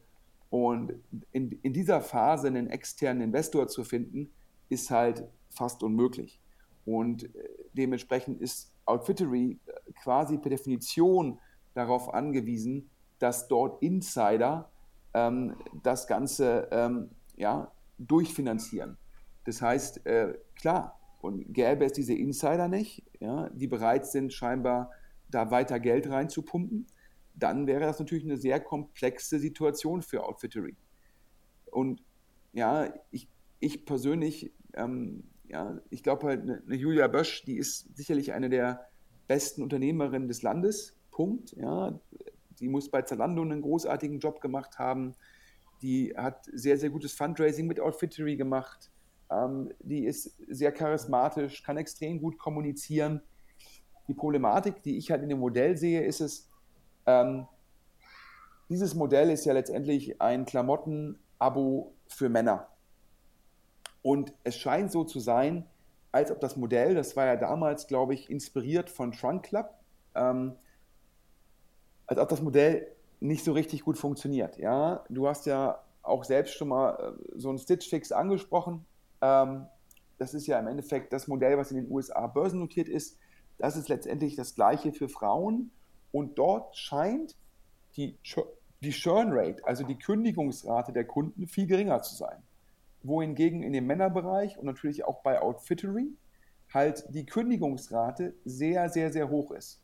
Und 0.48 0.94
in, 1.33 1.59
in 1.62 1.72
dieser 1.72 2.00
Phase 2.00 2.46
einen 2.46 2.68
externen 2.68 3.22
Investor 3.24 3.66
zu 3.66 3.83
finden, 3.83 4.30
ist 4.70 4.90
halt 4.90 5.28
fast 5.50 5.83
unmöglich. 5.83 6.40
Und 6.87 7.24
äh, 7.24 7.48
dementsprechend 7.74 8.40
ist 8.40 8.72
Outfittery 8.87 9.59
äh, 9.66 9.92
quasi 10.02 10.38
per 10.38 10.50
Definition 10.50 11.38
darauf 11.74 12.12
angewiesen, 12.12 12.88
dass 13.18 13.48
dort 13.48 13.83
Insider 13.83 14.70
ähm, 15.12 15.56
das 15.83 16.06
Ganze 16.06 16.68
ähm, 16.70 17.11
ja, 17.37 17.70
durchfinanzieren. 17.98 18.96
Das 19.44 19.61
heißt, 19.61 20.06
äh, 20.06 20.35
klar, 20.54 20.98
und 21.20 21.52
gäbe 21.52 21.85
es 21.85 21.92
diese 21.92 22.14
Insider 22.14 22.68
nicht, 22.68 23.04
ja, 23.20 23.50
die 23.50 23.66
bereit 23.66 24.06
sind, 24.06 24.33
scheinbar 24.33 24.90
da 25.28 25.50
weiter 25.50 25.78
Geld 25.78 26.09
reinzupumpen, 26.09 26.87
dann 27.35 27.66
wäre 27.66 27.80
das 27.80 27.98
natürlich 27.98 28.24
eine 28.24 28.37
sehr 28.37 28.61
komplexe 28.61 29.38
Situation 29.38 30.02
für 30.02 30.24
Outfittery. 30.24 30.76
Und 31.70 32.02
ja, 32.52 32.92
ich, 33.11 33.28
ich 33.61 33.85
persönlich, 33.85 34.53
ähm, 34.75 35.25
ja, 35.49 35.81
ich 35.90 36.03
glaube 36.03 36.27
halt, 36.27 36.42
eine, 36.42 36.62
eine 36.66 36.77
Julia 36.77 37.07
Bösch, 37.07 37.44
die 37.44 37.57
ist 37.57 37.96
sicherlich 37.96 38.33
eine 38.33 38.49
der 38.49 38.88
besten 39.29 39.62
Unternehmerinnen 39.62 40.29
des 40.29 40.42
Landes, 40.42 40.96
Punkt. 41.11 41.53
Ja, 41.53 42.01
die 42.59 42.68
muss 42.68 42.90
bei 42.90 43.03
Zalando 43.03 43.42
einen 43.42 43.62
großartigen 43.62 44.18
Job 44.18 44.40
gemacht 44.40 44.79
haben. 44.79 45.14
Die 45.83 46.14
hat 46.16 46.46
sehr, 46.53 46.79
sehr 46.79 46.90
gutes 46.90 47.12
Fundraising 47.12 47.66
mit 47.66 47.79
Outfittery 47.79 48.37
gemacht. 48.37 48.90
Ähm, 49.31 49.73
die 49.81 50.05
ist 50.05 50.37
sehr 50.49 50.73
charismatisch, 50.73 51.62
kann 51.62 51.77
extrem 51.77 52.20
gut 52.20 52.38
kommunizieren. 52.38 53.23
Die 54.09 54.14
Problematik, 54.14 54.83
die 54.83 54.99
ich 54.99 55.11
halt 55.11 55.23
in 55.23 55.29
dem 55.29 55.38
Modell 55.38 55.77
sehe, 55.77 56.03
ist 56.05 56.20
es, 56.20 56.49
ähm, 57.07 57.46
dieses 58.68 58.94
Modell 58.94 59.31
ist 59.31 59.44
ja 59.44 59.53
letztendlich 59.53 60.20
ein 60.20 60.44
Klamotten-Abo 60.44 61.94
für 62.09 62.29
Männer. 62.29 62.69
Und 64.02 64.32
es 64.44 64.56
scheint 64.56 64.90
so 64.90 65.04
zu 65.04 65.20
sein, 65.20 65.66
als 66.12 66.30
ob 66.30 66.40
das 66.40 66.56
Modell, 66.56 66.94
das 66.94 67.16
war 67.16 67.26
ja 67.26 67.36
damals, 67.36 67.86
glaube 67.86 68.14
ich, 68.14 68.30
inspiriert 68.30 68.90
von 68.90 69.12
Trunk 69.12 69.44
Club, 69.44 69.70
ähm, 70.14 70.56
als 72.06 72.18
ob 72.18 72.28
das 72.28 72.42
Modell 72.42 72.88
nicht 73.20 73.44
so 73.44 73.52
richtig 73.52 73.84
gut 73.84 73.98
funktioniert. 73.98 74.58
Ja? 74.58 75.04
Du 75.08 75.28
hast 75.28 75.46
ja 75.46 75.80
auch 76.02 76.24
selbst 76.24 76.54
schon 76.54 76.68
mal 76.68 77.16
äh, 77.18 77.38
so 77.38 77.50
einen 77.50 77.58
Stitch 77.58 77.88
Fix 77.88 78.10
angesprochen. 78.10 78.84
Ähm, 79.20 79.66
das 80.18 80.34
ist 80.34 80.46
ja 80.46 80.58
im 80.58 80.66
Endeffekt 80.66 81.12
das 81.12 81.28
Modell, 81.28 81.56
was 81.56 81.70
in 81.70 81.76
den 81.76 81.90
USA 81.90 82.26
börsennotiert 82.26 82.88
ist. 82.88 83.18
Das 83.58 83.76
ist 83.76 83.88
letztendlich 83.88 84.34
das 84.36 84.54
gleiche 84.54 84.92
für 84.92 85.08
Frauen. 85.08 85.70
Und 86.12 86.38
dort 86.38 86.76
scheint 86.76 87.36
die, 87.96 88.18
die 88.80 88.90
Churn 88.90 89.28
Rate, 89.30 89.64
also 89.64 89.84
die 89.84 89.98
Kündigungsrate 89.98 90.92
der 90.92 91.04
Kunden, 91.04 91.46
viel 91.46 91.66
geringer 91.66 92.02
zu 92.02 92.16
sein 92.16 92.42
wohingegen 93.02 93.62
in 93.62 93.72
dem 93.72 93.86
Männerbereich 93.86 94.58
und 94.58 94.66
natürlich 94.66 95.04
auch 95.04 95.22
bei 95.22 95.40
Outfittery 95.40 96.08
halt 96.72 97.04
die 97.08 97.26
Kündigungsrate 97.26 98.34
sehr, 98.44 98.88
sehr, 98.90 99.12
sehr 99.12 99.28
hoch 99.28 99.50
ist. 99.50 99.82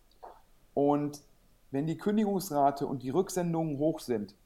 Und 0.74 1.22
wenn 1.70 1.86
die 1.86 1.96
Kündigungsrate 1.96 2.86
und 2.86 3.02
die 3.02 3.10
Rücksendungen 3.10 3.78
hoch 3.78 4.00
sind, 4.00 4.36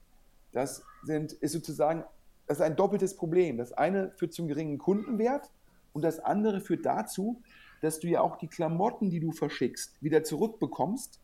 das 0.52 0.82
sind, 1.04 1.32
ist 1.32 1.52
sozusagen 1.52 2.04
das 2.50 2.58
ist 2.58 2.64
ein 2.64 2.74
doppeltes 2.74 3.14
Problem. 3.14 3.58
Das 3.58 3.72
eine 3.72 4.10
führt 4.16 4.32
zum 4.32 4.48
geringen 4.48 4.76
Kundenwert 4.76 5.52
und 5.92 6.02
das 6.02 6.18
andere 6.18 6.60
führt 6.60 6.84
dazu, 6.84 7.40
dass 7.80 8.00
du 8.00 8.08
ja 8.08 8.22
auch 8.22 8.38
die 8.38 8.48
Klamotten, 8.48 9.08
die 9.08 9.20
du 9.20 9.30
verschickst, 9.30 10.02
wieder 10.02 10.24
zurückbekommst 10.24 11.20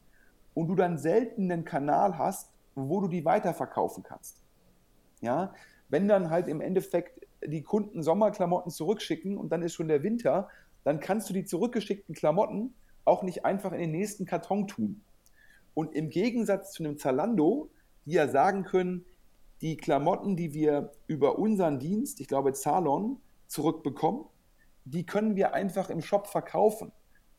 und 0.54 0.68
du 0.68 0.76
dann 0.76 0.98
selten 0.98 1.50
einen 1.50 1.64
Kanal 1.64 2.16
hast, 2.16 2.52
wo 2.76 3.00
du 3.00 3.08
die 3.08 3.24
weiterverkaufen 3.24 4.04
kannst. 4.04 4.40
Ja, 5.20 5.52
wenn 5.88 6.06
dann 6.06 6.30
halt 6.30 6.46
im 6.46 6.60
Endeffekt 6.60 7.25
die 7.44 7.62
Kunden 7.62 8.02
Sommerklamotten 8.02 8.70
zurückschicken 8.70 9.36
und 9.36 9.50
dann 9.50 9.62
ist 9.62 9.74
schon 9.74 9.88
der 9.88 10.02
Winter, 10.02 10.48
dann 10.84 11.00
kannst 11.00 11.28
du 11.28 11.34
die 11.34 11.44
zurückgeschickten 11.44 12.14
Klamotten 12.14 12.74
auch 13.04 13.22
nicht 13.22 13.44
einfach 13.44 13.72
in 13.72 13.80
den 13.80 13.90
nächsten 13.92 14.24
Karton 14.24 14.68
tun. 14.68 15.02
Und 15.74 15.94
im 15.94 16.10
Gegensatz 16.10 16.72
zu 16.72 16.82
einem 16.82 16.98
Zalando, 16.98 17.70
die 18.04 18.12
ja 18.12 18.28
sagen 18.28 18.64
können, 18.64 19.04
die 19.60 19.76
Klamotten, 19.76 20.36
die 20.36 20.52
wir 20.52 20.92
über 21.06 21.38
unseren 21.38 21.78
Dienst, 21.78 22.20
ich 22.20 22.28
glaube 22.28 22.52
Zalon, 22.52 23.20
zurückbekommen, 23.46 24.26
die 24.84 25.04
können 25.04 25.36
wir 25.36 25.54
einfach 25.54 25.90
im 25.90 26.02
Shop 26.02 26.26
verkaufen 26.26 26.92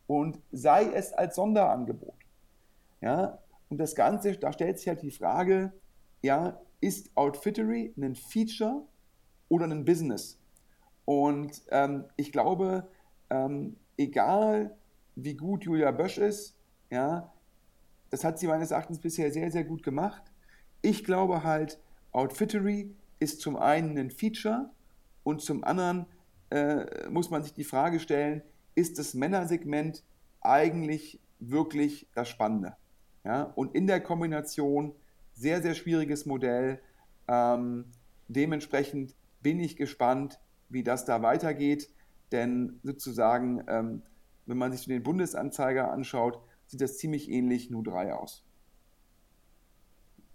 und 0.08 0.40
sei 0.52 0.86
es 0.94 1.14
als 1.14 1.36
Sonderangebot. 1.36 2.16
Ja, 3.02 3.40
und 3.70 3.78
das 3.78 3.96
Ganze, 3.96 4.38
da 4.38 4.52
stellt 4.52 4.80
sich 4.80 4.88
halt 4.88 5.02
die 5.02 5.12
Frage, 5.12 5.74
ja, 6.22 6.60
ist 6.80 7.12
Outfittery 7.16 7.94
ein 7.98 8.16
Feature 8.16 8.86
oder 9.50 9.66
ein 9.66 9.86
Business. 9.86 10.38
Und 11.06 11.64
ähm, 11.70 12.06
ich 12.16 12.32
glaube, 12.32 12.88
ähm, 13.30 13.78
egal 13.98 14.76
wie 15.16 15.36
gut 15.36 15.64
Julia 15.64 15.92
Bösch 15.92 16.18
ist, 16.18 16.56
ja, 16.90 17.32
das 18.10 18.24
hat 18.24 18.40
sie 18.40 18.48
meines 18.48 18.72
Erachtens 18.72 19.00
bisher 19.00 19.32
sehr, 19.32 19.52
sehr 19.52 19.64
gut 19.64 19.84
gemacht. 19.84 20.24
Ich 20.82 21.04
glaube 21.04 21.44
halt, 21.44 21.80
Outfittery 22.12 22.94
ist 23.20 23.42
zum 23.42 23.58
einen 23.58 23.98
ein 23.98 24.12
Feature 24.12 24.70
und 25.24 25.42
zum 25.42 25.64
anderen 25.64 26.06
äh, 26.50 27.10
muss 27.10 27.30
man 27.30 27.44
sich 27.44 27.54
die 27.54 27.64
Frage 27.64 28.00
stellen, 28.00 28.42
ist 28.76 29.00
das 29.00 29.14
Männersegment 29.14 30.04
eigentlich 30.42 31.20
wirklich 31.40 32.08
das 32.14 32.30
Spannende? 32.30 32.76
Ja? 33.24 33.44
Und 33.56 33.76
in 33.76 33.88
der 33.88 34.00
Kombination 34.02 34.94
sehr, 35.34 35.62
sehr 35.62 35.76
schwieriges 35.76 36.26
Modell. 36.26 36.80
Ähm, 37.28 37.86
dementsprechend 38.28 39.16
bin 39.42 39.60
ich 39.60 39.76
gespannt, 39.76 40.40
wie 40.70 40.84
das 40.84 41.06
da 41.06 41.22
weitergeht. 41.22 41.90
Denn 42.32 42.80
sozusagen, 42.84 43.64
ähm, 43.68 44.04
wenn 44.46 44.58
man 44.58 44.72
sich 44.72 44.86
den 44.86 45.04
Bundesanzeiger 45.04 45.92
anschaut, 45.92 46.42
sieht 46.66 46.82
das 46.82 46.98
ziemlich 46.98 47.30
ähnlich 47.30 47.70
Nu3 47.70 48.12
aus. 48.12 48.44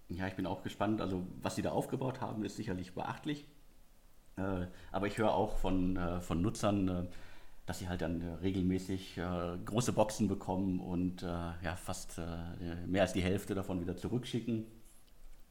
Ja, 0.09 0.27
ich 0.27 0.35
bin 0.35 0.47
auch 0.47 0.63
gespannt. 0.63 1.01
Also, 1.01 1.27
was 1.41 1.57
sie 1.57 1.63
da 1.63 1.73
aufgebaut 1.73 2.21
haben, 2.21 2.45
ist 2.45 2.57
sicherlich 2.57 2.95
beachtlich. 2.95 3.49
Äh, 4.37 4.67
aber 4.91 5.07
ich 5.07 5.19
höre 5.19 5.35
auch 5.35 5.59
von, 5.59 5.97
äh, 5.97 6.21
von 6.21 6.41
Nutzern, 6.41 6.89
äh, 6.89 7.07
dass 7.67 7.79
sie 7.79 7.89
halt 7.89 8.01
dann 8.01 8.21
äh, 8.23 8.33
regelmäßig 8.35 9.19
äh, 9.19 9.59
große 9.65 9.93
Boxen 9.93 10.29
bekommen 10.29 10.81
und 10.81 11.23
äh, 11.23 11.27
ja, 11.27 11.77
fast 11.77 12.21
mehr 12.87 13.03
als 13.03 13.13
die 13.13 13.23
Hälfte 13.23 13.55
davon 13.55 13.81
wieder 13.81 13.97
zurückschicken 13.97 14.67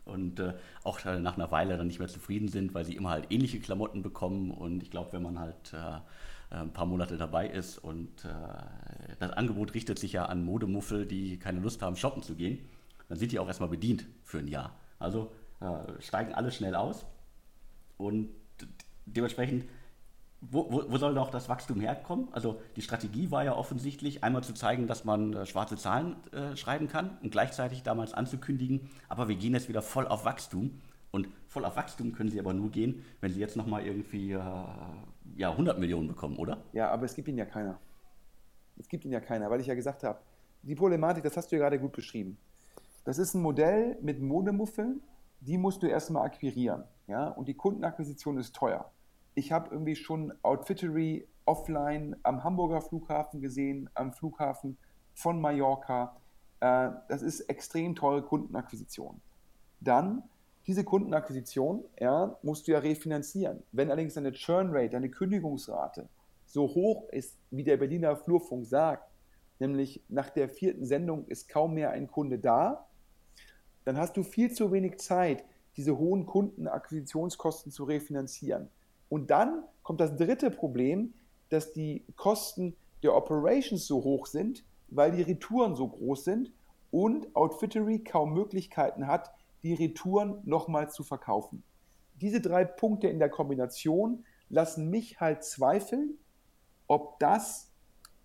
und 0.06 0.40
äh, 0.40 0.54
auch 0.84 1.04
äh, 1.06 1.20
nach 1.20 1.36
einer 1.36 1.52
Weile 1.52 1.78
dann 1.78 1.88
nicht 1.88 2.00
mehr 2.00 2.08
zufrieden 2.08 2.48
sind, 2.48 2.74
weil 2.74 2.86
sie 2.86 2.96
immer 2.96 3.10
halt 3.10 3.28
ähnliche 3.32 3.60
Klamotten 3.60 4.02
bekommen. 4.02 4.52
Und 4.52 4.84
ich 4.84 4.92
glaube, 4.92 5.14
wenn 5.14 5.24
man 5.24 5.40
halt 5.40 5.74
äh, 5.74 6.56
ein 6.56 6.74
paar 6.74 6.86
Monate 6.86 7.18
dabei 7.18 7.48
ist 7.48 7.78
und 7.78 8.26
äh, 8.26 8.30
das 9.20 9.32
Angebot 9.32 9.74
richtet 9.74 10.00
sich 10.00 10.14
ja 10.14 10.26
an 10.26 10.44
Modemuffel, 10.44 11.06
die 11.06 11.38
keine 11.40 11.60
Lust 11.60 11.82
haben, 11.82 11.96
shoppen 11.96 12.24
zu 12.24 12.36
gehen, 12.36 12.60
dann 13.08 13.18
sind 13.18 13.32
die 13.32 13.40
auch 13.40 13.48
erstmal 13.48 13.70
bedient 13.70 14.06
für 14.24 14.40
ein 14.40 14.48
Jahr. 14.48 14.76
Also 15.00 15.32
äh, 15.60 16.02
steigen 16.02 16.34
alle 16.34 16.52
schnell 16.52 16.76
aus 16.76 17.06
und 17.98 18.30
dementsprechend 19.06 19.66
wo, 20.42 20.72
wo, 20.72 20.84
wo, 20.92 20.98
soll 20.98 21.14
noch 21.14 21.30
das 21.30 21.50
Wachstum 21.50 21.80
herkommen? 21.80 22.28
Also 22.32 22.60
die 22.76 22.82
Strategie 22.82 23.30
war 23.30 23.44
ja 23.44 23.56
offensichtlich, 23.56 24.24
einmal 24.24 24.44
zu 24.44 24.54
zeigen, 24.54 24.88
dass 24.88 25.06
man 25.06 25.34
äh, 25.34 25.46
schwarze 25.46 25.78
Zahlen 25.78 26.16
äh, 26.34 26.56
schreiben 26.58 26.88
kann 26.88 27.18
und 27.22 27.32
gleichzeitig 27.32 27.84
damals 27.84 28.14
anzukündigen, 28.14 28.90
aber 29.08 29.28
wir 29.28 29.36
gehen 29.36 29.54
jetzt 29.54 29.70
wieder 29.70 29.82
voll 29.82 30.08
auf 30.08 30.26
Wachstum. 30.26 30.82
Und 31.12 31.28
voll 31.48 31.66
auf 31.66 31.76
Wachstum 31.76 32.14
können 32.14 32.30
sie 32.30 32.40
aber 32.40 32.54
nur 32.54 32.72
gehen, 32.72 33.04
wenn 33.20 33.34
sie 33.34 33.42
jetzt 33.42 33.58
nochmal 33.58 33.86
irgendwie 33.86 34.32
äh, 34.32 34.40
ja, 35.36 35.52
100 35.52 35.78
Millionen 35.78 36.08
bekommen, 36.08 36.38
oder? 36.38 36.58
Ja, 36.72 36.90
aber 36.90 37.06
es 37.06 37.14
gibt 37.14 37.28
ihnen 37.28 37.38
ja 37.38 37.46
keiner. 37.46 37.78
Es 38.78 38.88
gibt 38.88 39.04
ihnen 39.04 39.14
ja 39.14 39.20
keiner, 39.20 39.50
weil 39.50 39.60
ich 39.60 39.68
ja 39.68 39.76
gesagt 39.76 40.04
habe, 40.04 40.20
die 40.64 40.74
Problematik, 40.74 41.24
das 41.24 41.36
hast 41.36 41.52
du 41.52 41.58
ja 41.58 41.62
gerade 41.62 41.80
gut 41.80 41.92
beschrieben. 41.92 42.38
Das 43.04 43.18
ist 43.18 43.34
ein 43.34 43.42
Modell 43.42 43.98
mit 44.02 44.22
Modemuffeln, 44.22 45.02
die 45.42 45.58
musst 45.58 45.84
du 45.84 45.88
erstmal 45.88 46.26
akquirieren. 46.26 46.86
Ja? 47.08 47.28
Und 47.28 47.48
die 47.48 47.56
Kundenakquisition 47.56 48.38
ist 48.38 48.56
teuer. 48.56 48.90
Ich 49.34 49.52
habe 49.52 49.70
irgendwie 49.72 49.96
schon 49.96 50.34
Outfittery 50.42 51.28
offline 51.46 52.16
am 52.24 52.44
Hamburger 52.44 52.82
Flughafen 52.82 53.42
gesehen, 53.42 53.90
am 53.94 54.14
Flughafen 54.14 54.78
von 55.14 55.40
Mallorca. 55.40 56.18
Äh, 56.60 56.90
das 57.08 57.22
ist 57.22 57.42
extrem 57.42 57.96
teure 57.96 58.24
Kundenakquisition. 58.24 59.22
Dann 59.80 60.24
diese 60.68 60.84
Kundenakquisition 60.84 61.84
ja, 62.00 62.38
musst 62.44 62.68
du 62.68 62.74
ja 62.74 62.80
refinanzieren. 62.80 63.64
Wenn 63.72 63.90
allerdings 63.90 64.14
deine 64.14 64.32
Churn 64.32 64.70
Rate, 64.72 64.90
deine 64.90 65.10
Kündigungsrate 65.10 66.08
so 66.46 66.64
hoch 66.64 67.10
ist, 67.10 67.38
wie 67.50 67.64
der 67.64 67.78
Berliner 67.78 68.16
Flurfunk 68.16 68.66
sagt, 68.66 69.10
nämlich 69.60 70.04
nach 70.10 70.30
der 70.30 70.50
vierten 70.50 70.86
Sendung 70.86 71.26
ist 71.28 71.48
kaum 71.48 71.74
mehr 71.74 71.92
ein 71.92 72.08
Kunde 72.08 72.38
da, 72.38 72.88
dann 73.86 73.98
hast 73.98 74.16
du 74.18 74.24
viel 74.24 74.52
zu 74.52 74.72
wenig 74.72 75.00
Zeit, 75.00 75.44
diese 75.78 75.98
hohen 75.98 76.26
Kundenakquisitionskosten 76.26 77.72
zu 77.72 77.86
refinanzieren. 77.86 78.70
Und 79.12 79.30
dann 79.30 79.66
kommt 79.84 80.00
das 80.00 80.16
dritte 80.16 80.50
Problem, 80.50 81.14
dass 81.50 81.74
die 81.74 82.06
Kosten 82.16 82.78
der 83.04 83.14
Operations 83.14 83.86
so 83.86 84.06
hoch 84.06 84.26
sind, 84.26 84.64
weil 84.88 85.12
die 85.12 85.22
Retouren 85.22 85.76
so 85.76 85.86
groß 85.90 86.24
sind 86.24 86.54
und 86.92 87.36
Outfittery 87.36 88.06
kaum 88.06 88.34
Möglichkeiten 88.34 89.08
hat, 89.08 89.34
die 89.64 89.74
Retouren 89.74 90.40
nochmal 90.46 90.90
zu 90.90 91.04
verkaufen. 91.04 91.62
Diese 92.22 92.40
drei 92.40 92.64
Punkte 92.64 93.10
in 93.10 93.20
der 93.20 93.28
Kombination 93.28 94.24
lassen 94.48 94.90
mich 94.90 95.20
halt 95.20 95.44
zweifeln, 95.44 96.18
ob 96.88 97.20
das 97.20 97.70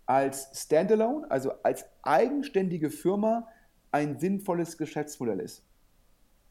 als 0.06 0.50
Standalone, 0.54 1.28
also 1.28 1.50
als 1.64 1.84
eigenständige 2.02 2.90
Firma, 2.90 3.48
ein 3.90 4.20
sinnvolles 4.20 4.78
Geschäftsmodell 4.78 5.40
ist. 5.40 5.64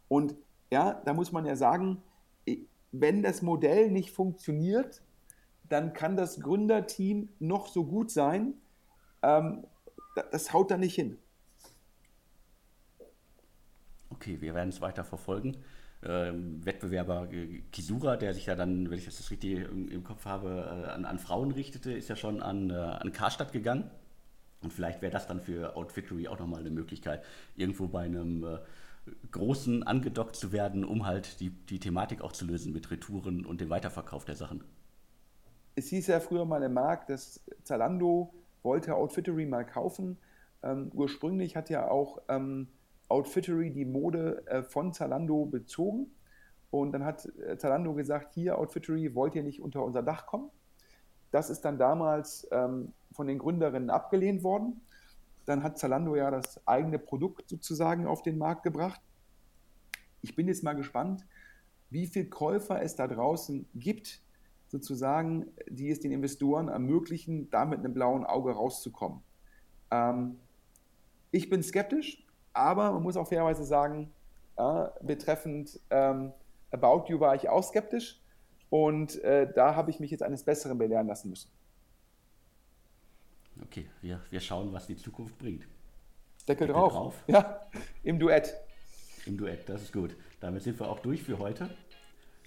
Und 0.09 0.35
ja, 0.71 1.01
da 1.05 1.13
muss 1.13 1.31
man 1.31 1.45
ja 1.45 1.55
sagen, 1.55 2.03
wenn 2.91 3.23
das 3.23 3.41
Modell 3.41 3.91
nicht 3.91 4.11
funktioniert, 4.11 5.01
dann 5.69 5.93
kann 5.93 6.15
das 6.15 6.39
Gründerteam 6.39 7.29
noch 7.39 7.67
so 7.67 7.85
gut 7.85 8.11
sein. 8.11 8.53
Ähm, 9.21 9.65
das 10.31 10.53
haut 10.53 10.71
da 10.71 10.77
nicht 10.77 10.95
hin. 10.95 11.17
Okay, 14.09 14.39
wir 14.39 14.53
werden 14.53 14.69
es 14.69 14.81
weiter 14.81 15.03
verfolgen. 15.03 15.57
Ähm, 16.03 16.63
Wettbewerber 16.63 17.31
äh, 17.31 17.61
Kisura, 17.71 18.15
der 18.15 18.33
sich 18.33 18.45
ja 18.45 18.55
dann, 18.55 18.89
wenn 18.89 18.97
ich 18.97 19.05
das 19.05 19.31
richtig 19.31 19.59
im, 19.59 19.89
im 19.89 20.03
Kopf 20.03 20.25
habe, 20.25 20.85
äh, 20.87 20.89
an, 20.91 21.05
an, 21.05 21.19
Frauen 21.19 21.51
richtete, 21.51 21.91
ist 21.91 22.09
ja 22.09 22.15
schon 22.15 22.41
an, 22.41 22.69
äh, 22.69 22.73
an 22.73 23.11
Karstadt 23.11 23.51
gegangen. 23.51 23.89
Und 24.61 24.71
vielleicht 24.71 25.01
wäre 25.01 25.11
das 25.11 25.27
dann 25.27 25.41
für 25.41 25.75
Outfittery 25.75 26.27
auch 26.27 26.39
nochmal 26.39 26.59
eine 26.59 26.69
Möglichkeit, 26.69 27.23
irgendwo 27.55 27.87
bei 27.87 28.03
einem 28.03 28.43
äh, 28.43 28.57
Großen 29.31 29.83
angedockt 29.83 30.35
zu 30.35 30.51
werden, 30.51 30.83
um 30.83 31.05
halt 31.05 31.39
die, 31.39 31.49
die 31.49 31.79
Thematik 31.79 32.21
auch 32.21 32.31
zu 32.31 32.45
lösen 32.45 32.73
mit 32.73 32.89
Retouren 32.91 33.45
und 33.45 33.61
dem 33.61 33.69
Weiterverkauf 33.69 34.25
der 34.25 34.35
Sachen. 34.35 34.63
Es 35.75 35.89
hieß 35.89 36.07
ja 36.07 36.19
früher 36.19 36.45
mal 36.45 36.63
im 36.63 36.73
Markt, 36.73 37.09
dass 37.09 37.41
Zalando 37.63 38.33
wollte 38.63 38.95
Outfittery 38.95 39.45
mal 39.45 39.65
kaufen. 39.65 40.17
Ähm, 40.63 40.89
ursprünglich 40.93 41.55
hat 41.55 41.69
ja 41.69 41.89
auch 41.89 42.21
ähm, 42.29 42.67
Outfittery 43.09 43.71
die 43.71 43.85
Mode 43.85 44.45
äh, 44.47 44.63
von 44.63 44.93
Zalando 44.93 45.45
bezogen. 45.45 46.07
Und 46.71 46.91
dann 46.93 47.05
hat 47.05 47.25
äh, 47.39 47.57
Zalando 47.57 47.93
gesagt, 47.93 48.33
hier 48.33 48.57
Outfittery, 48.57 49.13
wollt 49.15 49.35
ihr 49.35 49.43
nicht 49.43 49.61
unter 49.61 49.83
unser 49.83 50.01
Dach 50.01 50.25
kommen? 50.25 50.49
Das 51.31 51.49
ist 51.49 51.61
dann 51.61 51.77
damals 51.77 52.47
ähm, 52.51 52.93
von 53.11 53.27
den 53.27 53.37
Gründerinnen 53.37 53.89
abgelehnt 53.89 54.43
worden. 54.43 54.81
Dann 55.45 55.63
hat 55.63 55.77
Zalando 55.77 56.15
ja 56.15 56.31
das 56.31 56.65
eigene 56.67 56.99
Produkt 56.99 57.49
sozusagen 57.49 58.07
auf 58.07 58.21
den 58.21 58.37
Markt 58.37 58.63
gebracht. 58.63 59.01
Ich 60.21 60.35
bin 60.35 60.47
jetzt 60.47 60.63
mal 60.63 60.73
gespannt, 60.73 61.25
wie 61.89 62.07
viele 62.07 62.27
Käufer 62.29 62.81
es 62.81 62.95
da 62.95 63.07
draußen 63.07 63.67
gibt, 63.75 64.21
sozusagen, 64.67 65.47
die 65.69 65.89
es 65.89 65.99
den 65.99 66.11
Investoren 66.11 66.67
ermöglichen, 66.67 67.49
da 67.51 67.65
mit 67.65 67.79
einem 67.79 67.93
blauen 67.93 68.25
Auge 68.25 68.51
rauszukommen. 68.51 69.21
Ähm, 69.91 70.39
ich 71.31 71.49
bin 71.49 71.61
skeptisch, 71.63 72.25
aber 72.53 72.91
man 72.91 73.03
muss 73.03 73.17
auch 73.17 73.27
fairerweise 73.27 73.63
sagen, 73.63 74.11
äh, 74.57 74.87
betreffend 75.01 75.79
ähm, 75.89 76.31
About 76.71 77.05
You 77.07 77.19
war 77.19 77.35
ich 77.35 77.49
auch 77.49 77.63
skeptisch 77.63 78.21
und 78.69 79.21
äh, 79.23 79.51
da 79.53 79.75
habe 79.75 79.91
ich 79.91 79.99
mich 79.99 80.11
jetzt 80.11 80.23
eines 80.23 80.43
Besseren 80.43 80.77
belehren 80.77 81.07
lassen 81.07 81.29
müssen. 81.29 81.49
Okay, 83.63 83.87
wir, 84.01 84.21
wir 84.29 84.39
schauen, 84.39 84.71
was 84.73 84.87
die 84.87 84.97
Zukunft 84.97 85.37
bringt. 85.37 85.65
Deckel 86.47 86.67
drauf. 86.67 86.91
drauf. 86.91 87.23
Ja, 87.27 87.67
im 88.03 88.19
Duett. 88.19 88.53
Im 89.25 89.37
Duett, 89.37 89.67
das 89.67 89.83
ist 89.83 89.93
gut. 89.93 90.15
Damit 90.39 90.63
sind 90.63 90.79
wir 90.79 90.87
auch 90.87 90.99
durch 90.99 91.23
für 91.23 91.39
heute. 91.39 91.69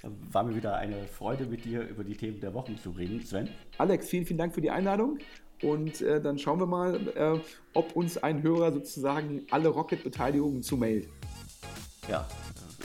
War 0.03 0.44
mir 0.44 0.55
wieder 0.55 0.77
eine 0.77 1.07
Freude, 1.09 1.47
mit 1.47 1.64
dir 1.64 1.83
über 1.83 2.05
die 2.05 2.16
Themen 2.16 2.40
der 2.40 2.55
Wochen 2.55 2.79
zu 2.79 2.90
reden, 2.90 3.25
Sven. 3.25 3.49
Alex, 3.79 4.09
vielen, 4.09 4.27
vielen 4.27 4.38
Dank 4.38 4.55
für 4.55 4.61
die 4.61 4.71
Einladung. 4.71 5.18
Und 5.62 6.01
äh, 6.03 6.21
dann 6.21 6.38
schauen 6.38 6.61
wir 6.61 6.66
mal, 6.66 7.09
äh, 7.16 7.40
ob 7.75 7.97
uns 7.97 8.16
ein 8.16 8.42
Hörer 8.42 8.73
sozusagen 8.73 9.44
alle 9.51 9.68
Rocket-Beteiligungen 9.68 10.62
zumeldet. 10.62 11.09
Ja, 12.09 12.29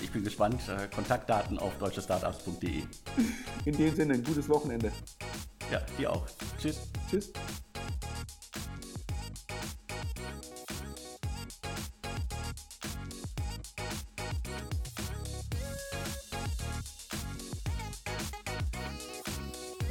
ich 0.02 0.12
bin 0.12 0.24
gespannt. 0.24 0.62
Äh, 0.68 0.88
Kontaktdaten 0.94 1.60
auf 1.60 1.78
deutschestartups.de. 1.78 2.82
In 3.66 3.78
dem 3.78 3.96
Sinne, 3.96 4.16
ein 4.16 4.24
gutes 4.24 4.50
Wochenende. 4.50 4.92
Ja, 5.72 5.82
dir 5.98 6.12
auch. 6.12 6.26
Tschüss. 6.60 6.82
Tschüss. 7.10 7.32